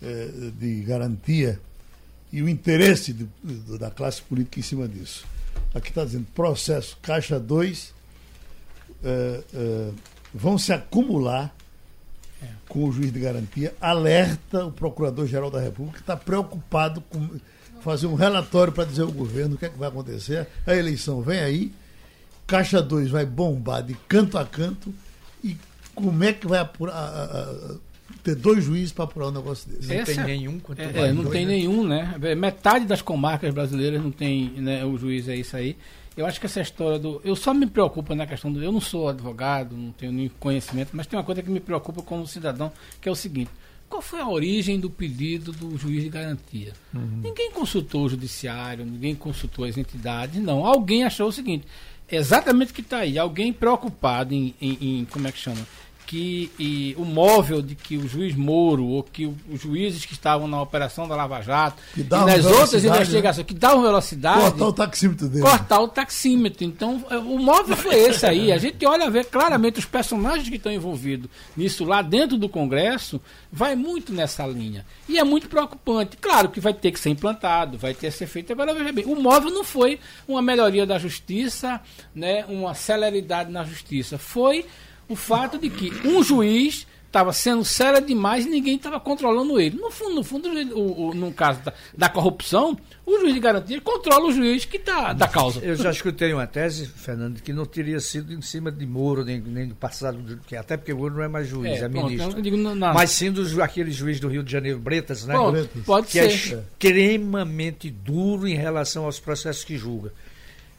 [0.00, 1.60] eh, de garantia
[2.32, 5.26] e o interesse do, do, da classe política em cima disso.
[5.74, 7.94] Aqui está dizendo processo Caixa 2
[9.02, 9.90] eh, eh,
[10.32, 11.52] vão se acumular
[12.68, 17.28] com o juiz de garantia, alerta o Procurador-Geral da República, que está preocupado com
[17.80, 20.46] fazer um relatório para dizer ao governo o que, é que vai acontecer.
[20.66, 21.72] A eleição vem aí,
[22.46, 24.92] Caixa 2 vai bombar de canto a canto
[25.42, 25.56] e
[25.94, 27.74] como é que vai apurar, a, a,
[28.22, 29.94] ter dois juízes para apurar um negócio desse?
[29.94, 30.60] Não tem nenhum.
[30.76, 31.52] É, é, não dois, tem né?
[31.52, 32.14] nenhum, né?
[32.36, 35.76] Metade das comarcas brasileiras não tem né, o juiz é isso aí.
[36.16, 37.20] Eu acho que essa história do.
[37.24, 38.62] Eu só me preocupo na questão do.
[38.62, 42.02] Eu não sou advogado, não tenho nenhum conhecimento, mas tem uma coisa que me preocupa
[42.02, 43.50] como cidadão, que é o seguinte:
[43.88, 46.72] qual foi a origem do pedido do juiz de garantia?
[46.94, 47.20] Uhum.
[47.22, 50.64] Ninguém consultou o judiciário, ninguém consultou as entidades, não.
[50.66, 51.66] Alguém achou o seguinte,
[52.10, 55.66] exatamente o que está aí, alguém preocupado em, em, em, como é que chama?
[56.08, 60.14] Que e, o móvel de que o juiz Moro ou que o, os juízes que
[60.14, 62.88] estavam na operação da Lava Jato e nas outras né?
[62.88, 65.42] investigações que davam velocidade cortar o taxímetro dele.
[65.42, 66.64] cortar o taxímetro.
[66.64, 68.50] Então é, o móvel foi esse aí.
[68.50, 72.48] A gente olha a ver claramente os personagens que estão envolvidos nisso lá dentro do
[72.48, 73.20] Congresso
[73.52, 74.86] vai muito nessa linha.
[75.06, 76.16] E é muito preocupante.
[76.16, 78.50] Claro que vai ter que ser implantado vai ter que ser feito.
[78.50, 81.78] Agora veja bem o móvel não foi uma melhoria da justiça
[82.14, 84.16] né uma celeridade na justiça.
[84.16, 84.64] Foi
[85.08, 89.76] o fato de que um juiz estava sendo sério demais e ninguém estava controlando ele.
[89.76, 93.80] No fundo, no fundo, o, o, no caso da, da, corrupção, o juiz de garantia
[93.80, 95.60] controla o juiz que está da causa.
[95.60, 99.40] Eu já escutei uma tese, Fernando, que não teria sido em cima de Moro, nem,
[99.40, 102.42] nem do passado, que até porque Moro não é mais juiz, é, é pronto, ministro.
[102.42, 102.92] Digo, não, não.
[102.92, 105.34] Mas sim do, aquele juiz do Rio de Janeiro, Bretas, né?
[105.34, 106.56] Pronto, pode que é ser.
[106.56, 110.12] é extremamente duro em relação aos processos que julga.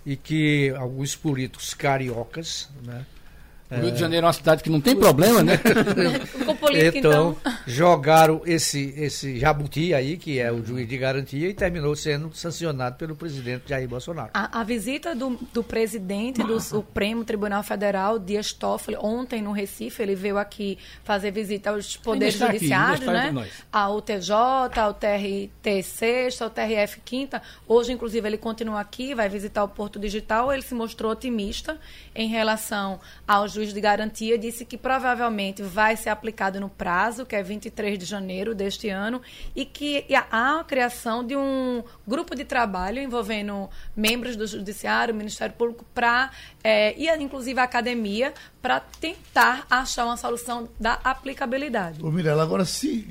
[0.05, 3.05] E que alguns políticos cariocas, né?
[3.71, 5.59] O Rio de Janeiro é uma cidade que não tem problema, né?
[6.73, 11.95] então, então, jogaram esse, esse jabuti aí, que é o juiz de garantia, e terminou
[11.95, 14.31] sendo sancionado pelo presidente Jair Bolsonaro.
[14.33, 20.01] A, a visita do, do presidente do Supremo Tribunal Federal, Dias Toffoli, ontem no Recife,
[20.01, 23.47] ele veio aqui fazer visita aos poderes judiciários, aqui, né?
[23.71, 24.33] Ao TJ,
[24.79, 29.99] ao TRT 6, ao TRF 5 Hoje, inclusive, ele continua aqui, vai visitar o Porto
[29.99, 30.51] Digital.
[30.51, 31.77] Ele se mostrou otimista
[32.15, 37.35] em relação aos juiz de garantia disse que provavelmente vai ser aplicado no prazo, que
[37.35, 39.21] é 23 de janeiro deste ano,
[39.55, 45.53] e que há a criação de um grupo de trabalho envolvendo membros do Judiciário, Ministério
[45.55, 46.31] Público, para,
[46.63, 52.03] é, e inclusive a academia, para tentar achar uma solução da aplicabilidade.
[52.03, 53.07] Ô Mirella, agora, se,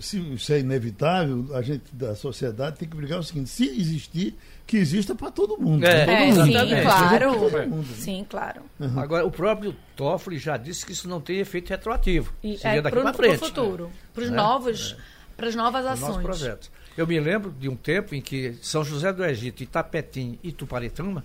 [0.00, 4.36] se isso é inevitável, a gente da sociedade tem que brigar o seguinte: se existir
[4.72, 5.84] que exista para todo mundo.
[5.84, 6.44] É, todo é mundo.
[6.46, 7.38] sim, claro.
[7.38, 7.84] Mundo, né?
[7.94, 8.62] Sim, claro.
[8.80, 9.00] Uhum.
[9.00, 12.32] Agora, o próprio Toffoli já disse que isso não tem efeito retroativo.
[12.42, 13.38] E Seria é daqui para frente.
[13.38, 14.36] Para o futuro, para os né?
[14.36, 15.02] novos, é.
[15.36, 16.22] para as novas ações.
[16.22, 16.70] projetos.
[16.96, 21.22] Eu me lembro de um tempo em que São José do Egito, Itapetim e Tuparetama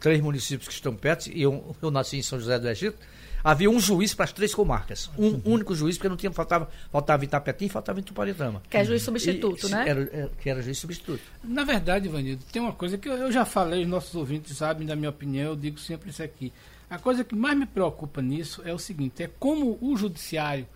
[0.00, 2.98] três municípios que estão perto, e eu, eu nasci em São José do Egito,
[3.44, 5.10] havia um juiz para as três comarcas.
[5.18, 8.62] Um único juiz, porque não tinha, faltava, faltava Itapetim e faltava Ituparitama.
[8.70, 9.84] Que é juiz substituto, E- né?
[9.86, 11.20] Era, era- que era juiz substituto.
[11.44, 14.86] Na verdade, Ivanildo, tem uma coisa que eu, eu já falei, os nossos ouvintes sabem
[14.86, 16.50] da minha opinião, eu digo sempre isso aqui.
[16.88, 20.66] A coisa que mais me preocupa nisso é o seguinte, é como o judiciário,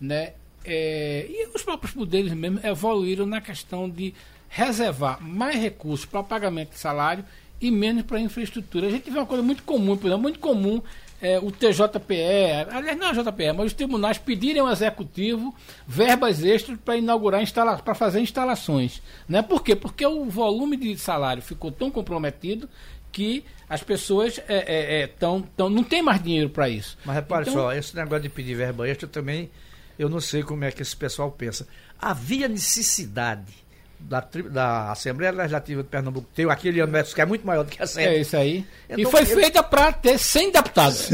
[0.00, 0.32] né,
[0.64, 4.12] é, e os próprios poderes mesmo evoluíram na questão de
[4.48, 7.24] reservar mais recursos para pagamento de salário
[7.60, 8.86] e menos para infraestrutura.
[8.86, 10.82] A gente vê uma coisa muito comum, por exemplo, muito comum
[11.20, 15.54] é, o TJPE, aliás, não é o JPE, mas os tribunais pedirem ao executivo
[15.86, 17.42] verbas extras para inaugurar,
[17.82, 19.02] para fazer instalações.
[19.28, 19.42] Né?
[19.42, 19.74] Por quê?
[19.74, 22.68] Porque o volume de salário ficou tão comprometido
[23.10, 26.98] que as pessoas é, é, é, tão, tão, não tem mais dinheiro para isso.
[27.04, 29.50] Mas repare Então- só, esse negócio de pedir verba extra também,
[29.98, 31.66] eu não sei como é que esse pessoal pensa.
[31.98, 33.65] Havia necessidade
[33.98, 37.78] da, da Assembleia Legislativa de Pernambuco ter aquele anexo que é muito maior do que
[37.78, 38.20] a É Assembleia.
[38.20, 38.64] isso aí.
[38.90, 41.08] e Então, foi eu- feita para ter 100 deputados.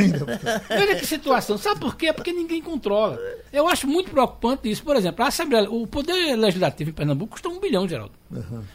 [0.70, 1.57] Olha que situação.
[1.59, 2.12] Sabe por quê?
[2.12, 3.18] Porque ninguém controla.
[3.53, 4.83] Eu acho muito preocupante isso.
[4.83, 8.12] Por exemplo, a Assembleia, o Poder Legislativo em Pernambuco custa um bilhão, Geraldo.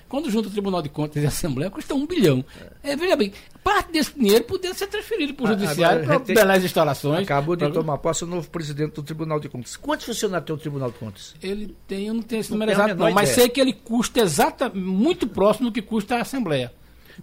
[0.07, 2.45] Quando junta o Tribunal de Contas e a Assembleia, custa um bilhão.
[2.83, 3.33] É, veja bem,
[3.63, 7.23] parte desse dinheiro poderia ser transferido para o Agora, Judiciário, para tem- belas instalações.
[7.23, 9.75] Acabou de pra- tomar posse o novo presidente do Tribunal de Contas.
[9.75, 11.33] Quantos funcionários tem o Tribunal de Contas?
[11.41, 13.35] Ele tem, eu não tenho esse número exato, não, mas ideia.
[13.35, 16.71] sei que ele custa exata, muito próximo do que custa a Assembleia.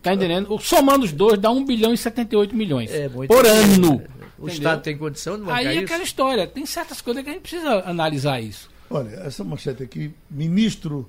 [0.03, 0.59] Tá entendendo?
[0.59, 4.03] Somando os dois, dá 1 bilhão e 78 milhões É por ano.
[4.37, 4.49] O Entendeu?
[4.49, 5.85] Estado tem condição de Aí é isso?
[5.85, 6.47] aquela história.
[6.49, 8.69] Tem certas coisas que a gente precisa analisar isso.
[8.91, 11.09] Olha, essa manchete aqui, ministro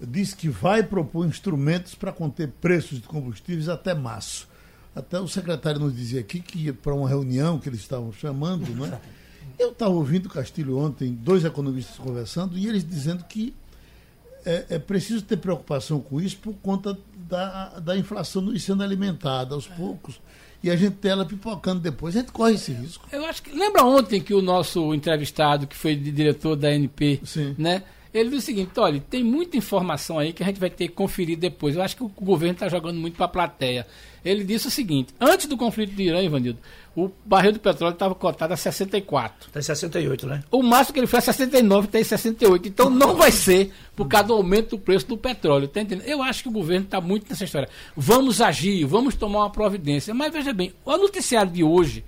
[0.00, 4.48] diz que vai propor instrumentos para conter preços de combustíveis até março.
[4.96, 8.74] Até o secretário nos dizia aqui que ia para uma reunião que eles estavam chamando,
[8.74, 8.98] não é?
[9.58, 13.54] Eu estava ouvindo o Castilho ontem, dois economistas conversando, e eles dizendo que
[14.44, 16.96] é, é preciso ter preocupação com isso por conta
[17.28, 20.20] da, da inflação no- sendo alimentada aos poucos.
[20.62, 22.16] E a gente tem ela pipocando depois.
[22.16, 23.04] A gente corre esse risco.
[23.10, 23.50] Eu acho que.
[23.50, 27.54] Lembra ontem que o nosso entrevistado, que foi diretor da NP, Sim.
[27.58, 27.82] né?
[28.14, 30.94] Ele disse o seguinte: olha, tem muita informação aí que a gente vai ter que
[30.94, 31.74] conferir depois.
[31.74, 33.86] Eu acho que o governo está jogando muito para a plateia.
[34.24, 36.60] Ele disse o seguinte: antes do conflito de Irã, Ivanildo,
[36.94, 39.50] o barril do petróleo estava cotado a 64.
[39.50, 40.44] Tem 68, né?
[40.50, 42.68] O máximo que ele foi a 69, está em 68.
[42.68, 45.68] Então não vai ser por causa do aumento do preço do petróleo.
[45.68, 46.06] Tá entendendo?
[46.06, 47.68] Eu acho que o governo está muito nessa história.
[47.96, 50.12] Vamos agir, vamos tomar uma providência.
[50.12, 52.04] Mas veja bem, o noticiário de hoje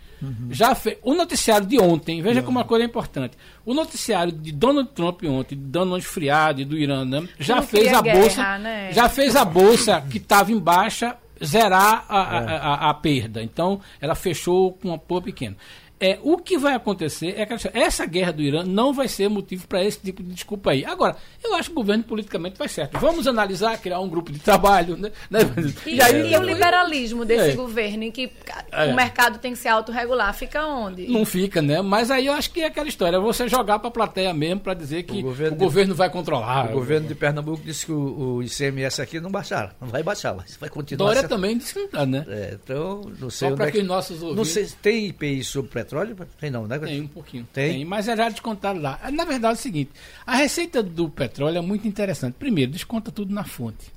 [0.51, 0.97] já fez.
[1.03, 3.37] O noticiário de ontem, veja como uma coisa é importante.
[3.65, 7.93] O noticiário de Donald Trump ontem, dando uma esfriada e do Irã, né, já fez
[7.93, 8.59] a guerra, bolsa.
[8.59, 8.93] né?
[8.93, 12.57] Já fez a bolsa que estava em baixa zerar a, a- É.
[12.57, 13.43] a- a perda.
[13.43, 15.57] Então, ela fechou com uma pôr pequena.
[16.01, 19.67] É, o que vai acontecer é que essa guerra do Irã não vai ser motivo
[19.69, 20.85] para esse tipo de desculpa aí.
[20.85, 22.99] Agora, eu acho que o governo politicamente vai certo.
[22.99, 25.13] Vamos analisar, criar um grupo de trabalho, né?
[25.31, 25.41] né?
[25.87, 25.97] E,
[26.33, 27.55] e o liberalismo desse É.
[27.55, 28.31] governo, em que
[28.73, 28.87] É.
[28.93, 31.07] o mercado tem que se autorregular, fica onde?
[31.07, 31.81] Não fica, né?
[31.81, 34.61] Mas aí eu acho que é aquela história, é você jogar para a plateia mesmo
[34.61, 36.71] para dizer que o O governo, governo de- vai controlar.
[36.71, 39.71] O governo de Pernambuco disse que o, o ICMS aqui não baixaram.
[39.81, 41.07] Não vai baixar, mas vai continuar.
[41.07, 42.25] Dória sendo- também disse que não tá, né?
[42.29, 43.83] É, então, não sei Só para é que que...
[43.83, 44.51] os nossos Não ouvintes...
[44.51, 46.17] sei, tem IPI sobre petróleo?
[46.41, 46.79] Tem não, né?
[46.79, 47.47] Tem um pouquinho.
[47.53, 47.85] Tem?
[47.85, 48.99] mas é já descontado lá.
[49.13, 49.91] Na verdade é o seguinte,
[50.27, 52.35] a receita do petróleo é muito interessante.
[52.35, 53.93] Primeiro, desconta tudo na fonte.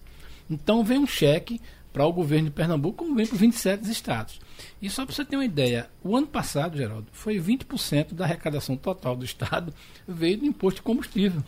[0.50, 1.60] Então vem um cheque
[1.92, 4.40] para o governo de Pernambuco, como vem para os 27 estados.
[4.82, 8.76] E só para você ter uma ideia, o ano passado, Geraldo, foi 20% da arrecadação
[8.78, 9.74] total do estado
[10.08, 11.44] veio do imposto de combustível.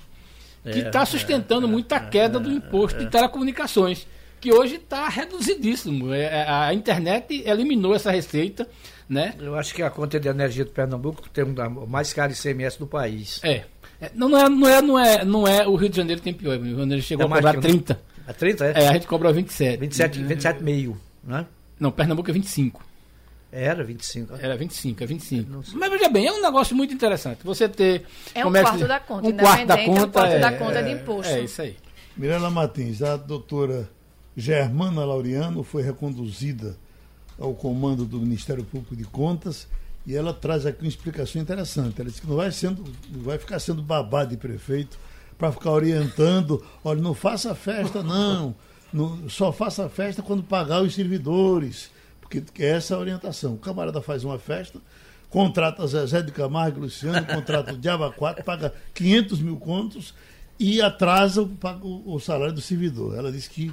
[0.63, 4.07] Que É, está sustentando muito a queda do imposto de telecomunicações,
[4.41, 6.13] que hoje está reduzidíssimo.
[6.13, 8.67] É, é, A internet eliminou essa receita,
[9.09, 9.33] né?
[9.39, 11.53] Eu acho que a conta de energia de Pernambuco tem um
[11.83, 13.39] o mais caro ICMS do país.
[13.43, 13.63] É.
[13.99, 15.67] É, Não, não, é, não, é, não, é, não é.
[15.67, 16.57] O Rio de Janeiro tem pior.
[16.57, 17.99] O Rio de Janeiro chegou É a mais cobrar que o- 30.
[18.27, 18.83] É 30, é?
[18.83, 19.77] É, a gente cobra 27.
[19.79, 21.45] 27, 27,5, né?
[21.79, 22.81] Não, Pernambuco é 25.
[23.51, 24.35] Era 25.
[24.39, 25.49] Era 25, é 25.
[25.51, 25.63] Não.
[25.73, 27.39] Mas veja bem, é um negócio muito interessante.
[27.43, 28.05] Você ter.
[28.35, 30.11] É um quarto de- da conta, Um quarto da independente, é um conta.
[30.11, 31.33] quarto da conta de imposto.
[31.33, 31.75] É isso aí.
[32.15, 33.89] Mirela Martins, a doutora
[34.37, 36.77] Germana Laureano foi reconduzida
[37.39, 39.67] ao comando do Ministério Público de Contas
[40.05, 41.99] e ela traz aqui uma explicação interessante.
[42.01, 44.97] Ela disse que não vai, sendo, não vai ficar sendo babado de prefeito
[45.37, 48.53] para ficar orientando, olha, não faça festa não,
[48.91, 53.53] não- só faça festa quando pagar os servidores, porque que é essa a orientação.
[53.53, 54.79] O camarada faz uma festa,
[55.29, 60.13] contrata Zezé de Camargo e Luciano, contrata o Diaba 4, paga 500 mil contos
[60.59, 61.49] e atrasa o,
[62.05, 63.15] o- salário do servidor.
[63.17, 63.71] Ela disse que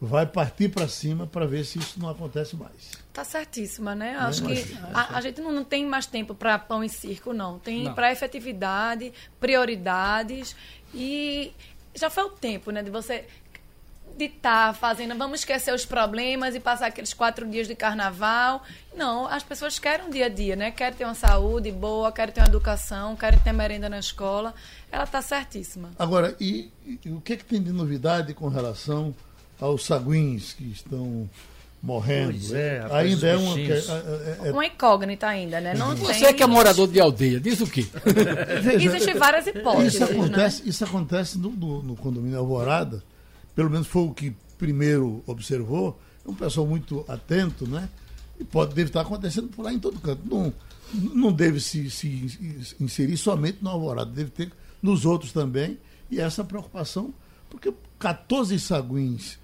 [0.00, 2.92] vai partir para cima para ver se isso não acontece mais.
[3.12, 4.16] Tá certíssima, né?
[4.16, 7.58] Acho que a, a gente não, não tem mais tempo para pão e circo, não.
[7.58, 10.54] Tem para efetividade, prioridades
[10.94, 11.52] e
[11.94, 12.82] já foi o tempo, né?
[12.82, 13.26] De você
[14.16, 18.64] de estar fazendo, vamos esquecer os problemas e passar aqueles quatro dias de carnaval.
[18.96, 20.72] Não, as pessoas querem um dia a dia, né?
[20.72, 24.52] Querem ter uma saúde boa, querem ter uma educação, querem ter merenda na escola.
[24.90, 25.90] Ela está certíssima.
[25.96, 29.14] Agora, e, e o que, é que tem de novidade com relação
[29.60, 31.28] aos saguins que estão
[31.82, 32.32] morrendo?
[32.32, 33.54] Pois é, rapaz, ainda é uma.
[33.54, 33.88] bichinhos.
[33.88, 35.74] é- é- Uma incógnita ainda, né?
[35.74, 36.34] Não Você tem...
[36.34, 37.86] que é morador de aldeia, diz o quê?
[38.80, 40.10] Existem várias hipóteses, Isso né?
[40.12, 43.02] acontece, isso acontece no, no- no condomínio Alvorada,
[43.54, 47.88] pelo menos foi o que primeiro observou, é um pessoal muito atento, né?
[48.40, 50.22] E pode, deve estar acontecendo por lá em todo canto.
[50.24, 50.52] Não,
[50.92, 54.50] não deve se, se inserir somente no Alvorada, deve ter
[54.82, 55.76] nos outros também.
[56.10, 57.12] E essa preocupação,
[57.50, 59.38] porque 14 saguins,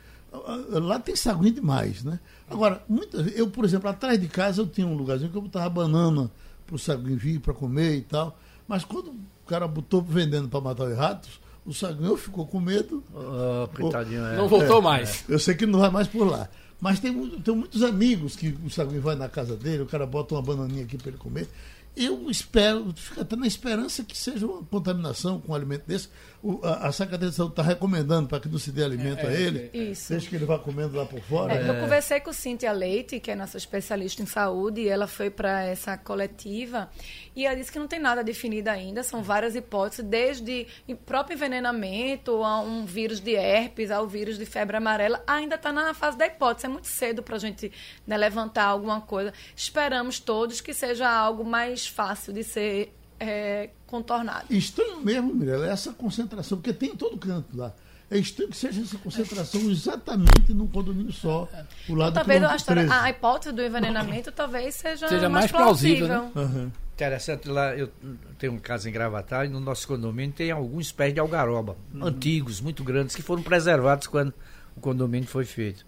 [0.81, 2.19] lá tem saguim demais, né?
[2.51, 5.69] Agora, muitas, eu, por exemplo, atrás de casa eu tinha um lugarzinho que eu botava
[5.69, 6.31] banana
[6.67, 8.39] para o saguim vir para comer e tal.
[8.67, 13.03] Mas quando o cara botou vendendo para matar os ratos, o saguinho ficou com medo.
[13.15, 14.37] Oh, coitadinho, é.
[14.37, 15.25] Não voltou mais.
[15.29, 16.49] Eu sei que não vai mais por lá.
[16.81, 20.35] Mas tem, tem muitos amigos que o saguinho vai na casa dele, o cara bota
[20.35, 21.49] uma bananinha aqui para ele comer.
[21.97, 26.09] Eu espero, fico até na esperança que seja uma contaminação com um alimento desse.
[26.43, 29.33] O- a, a Secretaria de Saúde está recomendando para que não se dê alimento a
[29.33, 29.71] ele.
[29.73, 30.11] Isso.
[30.13, 31.55] Deixa que ele vá comendo lá por fora.
[31.55, 35.31] É, Eu conversei com Cíntia Leite, que é nossa especialista em saúde, e ela foi
[35.31, 36.91] para essa coletiva
[37.37, 40.67] e ela disse que não tem nada definido ainda, são várias hipóteses, desde
[41.07, 45.95] próprio envenenamento a um vírus de herpes, ao vírus de febre amarela, ainda está na
[45.95, 46.67] fase da hipótese.
[46.67, 47.73] É muito cedo para a gente
[48.07, 49.33] né, levantar alguma coisa.
[49.57, 54.47] Esperamos todos que seja algo mais fácil de ser é, contornado.
[54.51, 57.73] Estranho mesmo, Mirella, essa concentração, porque tem em todo canto lá.
[58.11, 61.49] É estranho que seja essa concentração exatamente num condomínio só,
[61.89, 65.51] o lado Então, talvez do a, história- a hipótese do envenenamento talvez seja, Seja mais,
[65.51, 66.33] mais plausível, plausível.
[66.43, 66.49] né?
[66.49, 66.57] 13.
[66.59, 66.73] Aham.
[66.95, 67.91] Interessante, lá eu
[68.39, 72.61] tenho uma casa em Gravatar e no nosso condomínio tem alguns pés de algaroba, antigos,
[72.61, 74.33] muito grandes, que foram preservados quando
[74.77, 75.85] o condomínio foi feito.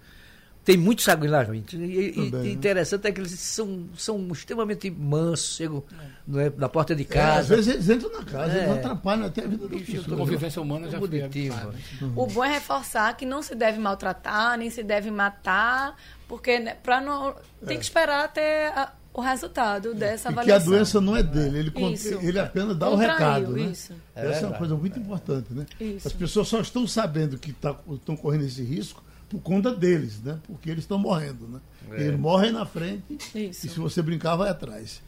[0.66, 1.76] Tem muitos saguões lá, gente.
[1.76, 2.48] E, e- Também, e né?
[2.50, 5.82] interessante é que eles são, são extremamente mansos, chegam
[6.26, 7.12] não é, na porta de É, às
[7.46, 7.54] casa.
[7.56, 8.64] vezes eles entram na casa, É.
[8.64, 9.76] eles atrapalham até a vida eu tô
[10.14, 11.08] A convivência humana já foi
[11.48, 11.74] mano.
[12.16, 15.94] O bom é reforçar que não se deve maltratar, nem se deve matar,
[16.26, 20.42] porque né, pra não, tem que esperar ter a- o resultado dessa E que a
[20.42, 20.72] avaliação.
[20.72, 22.08] doença não é dele, ele, Isso.
[22.20, 23.52] ele apenas dá o Contraiu, recado.
[23.52, 23.62] Né?
[23.70, 23.92] isso.
[24.16, 25.46] É Essa é uma coisa muito importante.
[25.54, 25.64] Né?
[25.80, 26.08] Isso.
[26.08, 30.38] As pessoas só estão sabendo que tá- estão correndo esse risco por conta deles, né?
[30.46, 31.46] porque eles estão morrendo.
[31.48, 31.60] Né?
[31.92, 32.02] É.
[32.02, 33.66] Eles morrem na frente Isso.
[33.66, 35.02] e se você brincar, vai atrás.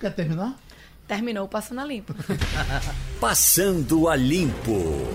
[0.00, 0.58] Quer terminar?
[1.06, 2.14] Terminou o Passando a Limpo.
[3.20, 5.06] Passando a Limpo.